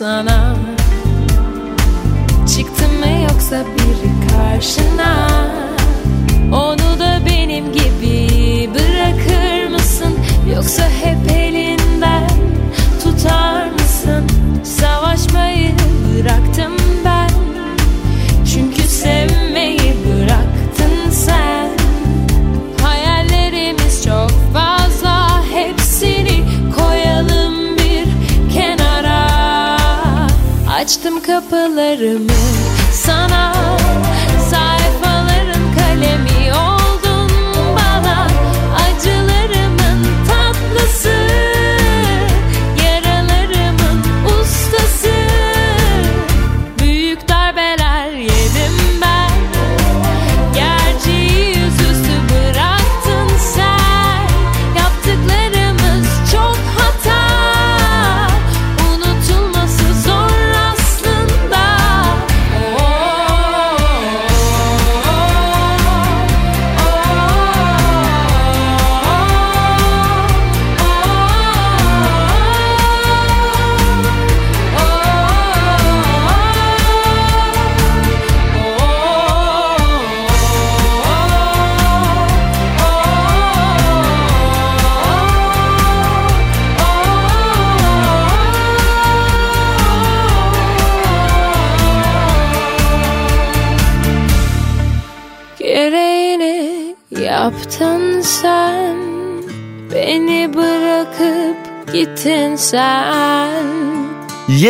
sun 0.00 0.29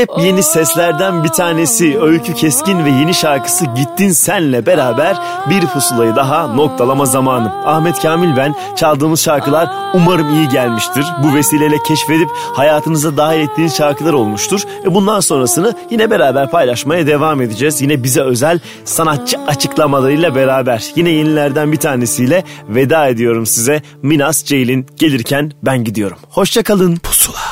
Yepyeni 0.01 0.43
seslerden 0.43 1.25
bir 1.25 1.29
tanesi 1.29 2.01
Öykü 2.01 2.35
Keskin 2.35 2.85
ve 2.85 2.91
yeni 2.91 3.15
şarkısı 3.15 3.65
Gittin 3.65 4.11
Senle 4.11 4.67
beraber 4.67 5.17
bir 5.51 5.67
pusulayı 5.67 6.17
daha 6.17 6.47
noktalama 6.47 7.07
zamanı. 7.07 7.53
Ahmet 7.67 8.03
Kamil 8.03 8.37
ben 8.37 8.55
çaldığımız 8.77 9.21
şarkılar 9.21 9.69
umarım 9.95 10.35
iyi 10.35 10.49
gelmiştir. 10.49 11.07
Bu 11.23 11.35
vesileyle 11.35 11.83
keşfedip 11.83 12.29
hayatınıza 12.55 13.17
dahil 13.17 13.41
ettiğiniz 13.41 13.77
şarkılar 13.77 14.13
olmuştur. 14.13 14.61
E 14.85 14.95
bundan 14.95 15.21
sonrasını 15.21 15.75
yine 15.91 16.11
beraber 16.11 16.51
paylaşmaya 16.51 17.07
devam 17.07 17.43
edeceğiz. 17.43 17.83
Yine 17.83 18.03
bize 18.03 18.21
özel 18.21 18.61
sanatçı 18.85 19.39
açıklamalarıyla 19.47 20.35
beraber. 20.35 20.93
Yine 20.97 21.11
yenilerden 21.11 21.73
bir 21.73 21.79
tanesiyle 21.79 22.45
veda 22.69 23.09
ediyorum 23.09 23.47
size. 23.47 23.83
Minas 24.03 24.45
Ceylin 24.45 24.87
gelirken 24.97 25.53
ben 25.63 25.85
gidiyorum. 25.85 26.19
Hoşçakalın 26.31 26.97
pusula. 26.97 27.50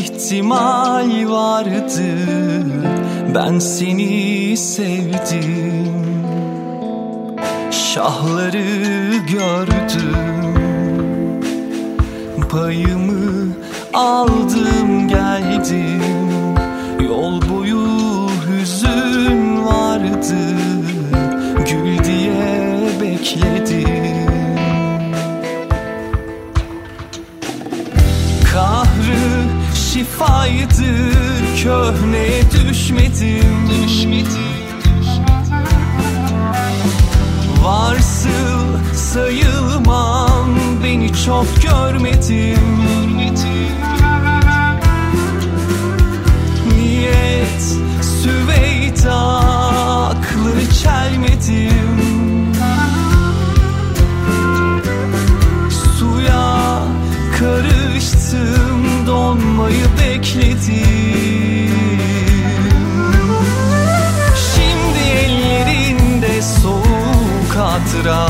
İhtimal 0.00 1.30
vardı 1.30 2.12
Ben 3.34 3.58
seni 3.58 4.56
sevdim. 4.56 5.94
Şahları 7.70 9.16
gördüm. 9.16 10.16
Payımı 12.50 13.52
aldım 13.94 15.08
geldim. 15.08 16.02
Yol 17.08 17.42
boyu 17.50 17.86
hüzün 18.46 19.64
vardı 19.64 20.36
Gül 21.70 22.04
diye 22.04 22.80
bekledim 23.00 23.59
vefaydır 30.20 31.56
köhne 31.62 32.28
düşmedim. 32.52 33.70
Varsıl 37.62 38.94
sayılmam 38.94 40.48
beni 40.84 41.12
çok 41.24 41.46
görmedim. 41.62 42.58
Niyet 46.76 47.76
Süveyda 48.22 49.16
aklını 50.08 50.70
çelmedim. 50.82 52.00
Suya 55.98 56.82
karıştım 57.38 59.06
donmayı 59.06 59.84
hatıra 68.00 68.26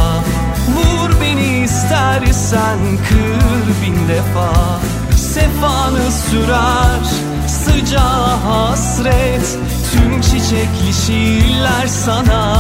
Vur 0.77 1.21
beni 1.21 1.65
istersen 1.65 2.79
kır 3.09 3.83
bin 3.83 4.09
defa. 4.09 4.81
Sefanı 5.17 6.13
sürer 6.13 7.05
sıcağı 7.49 8.37
hasret. 8.37 9.59
Tüm 9.93 10.21
çiçekli 10.21 10.95
şiirler 11.07 11.87
sana. 11.87 12.57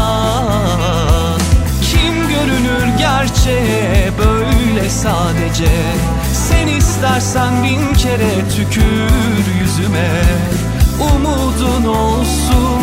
Kim 1.82 2.14
görünür 2.28 2.98
gerçeğe 2.98 4.10
böyle 4.18 4.90
sadece? 4.90 5.70
Sen 6.48 6.66
istersen 6.66 7.62
bin 7.62 7.94
kere 7.94 8.48
tükür 8.56 9.60
yüzüme. 9.60 10.22
Umudun 11.00 11.88
olsun 11.88 12.82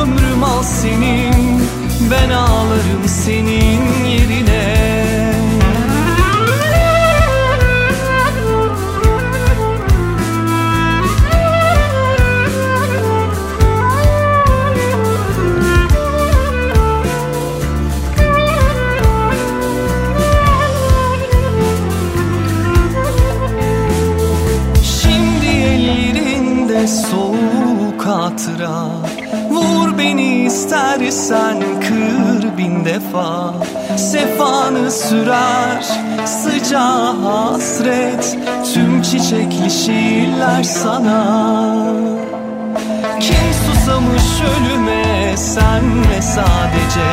ömrüm 0.00 0.44
al 0.44 0.62
senin 0.62 1.62
Ben 2.10 2.30
ağlarım 2.30 3.08
senin 3.08 4.04
yerine. 4.04 4.92
Şimdi 24.82 25.46
ellerinde 25.46 26.86
soğuk 26.88 28.06
hatıra 28.06 29.11
beni 30.02 30.44
istersen 30.44 31.60
kır 31.80 32.58
bin 32.58 32.84
defa. 32.84 33.54
Sefanı 33.96 34.90
sürer 34.90 35.84
sıcağı 36.26 37.16
hasret. 37.16 38.38
Tüm 38.74 39.02
çiçekli 39.02 39.70
şiirler 39.70 40.62
sana. 40.62 41.86
Kim 43.20 43.52
susamış 43.66 44.40
ölüme 44.56 45.36
senle 45.36 46.22
sadece. 46.22 47.10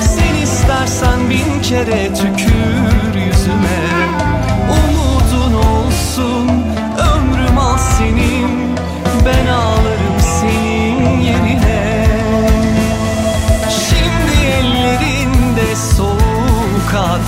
Sen 0.00 0.42
istersen 0.42 1.30
bin 1.30 1.62
kere 1.62 2.14
tükür 2.14 3.20
yüzüme 3.26 4.01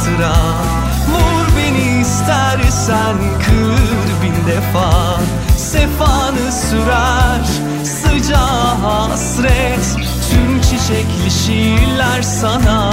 hatıra. 0.04 0.34
Vur 1.08 1.56
beni 1.56 2.00
istersen 2.00 3.16
kır 3.46 4.22
bin 4.22 4.46
defa. 4.46 5.20
Sefanı 5.56 6.52
sürer 6.52 7.44
sıcağı 7.84 8.74
hasret. 8.82 9.96
Tüm 10.30 10.60
çiçekli 10.60 11.30
şiirler 11.46 12.22
sana. 12.22 12.92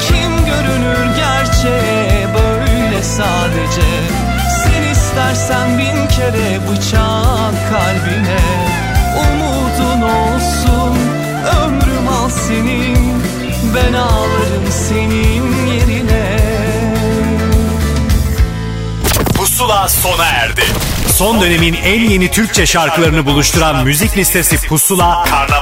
Kim 0.00 0.46
görünür 0.46 1.16
gerçeğe 1.16 2.26
böyle 2.34 3.02
sadece? 3.02 3.88
Sen 4.64 4.82
istersen 4.92 5.78
bin 5.78 6.08
kere 6.08 6.60
bıçak 6.70 7.54
kalbine. 7.70 8.40
Umudun 9.18 10.02
olsun 10.02 10.98
ömrüm 11.64 12.08
al 12.08 12.28
senin 12.28 13.41
Ben 13.74 13.92
ağlarım 13.92 14.70
senin 14.70 15.66
yerine 15.66 16.38
Pusula 19.36 19.88
sona 19.88 20.24
erdi. 20.24 20.62
Son 21.08 21.40
dönemin 21.40 21.74
en 21.74 22.00
yeni 22.00 22.30
Türkçe 22.30 22.66
şarkılarını 22.66 23.26
buluşturan 23.26 23.84
müzik 23.84 24.16
listesi 24.16 24.68
Pusula, 24.68 25.24
Karnaval'da 25.24 25.52
ve 25.52 25.61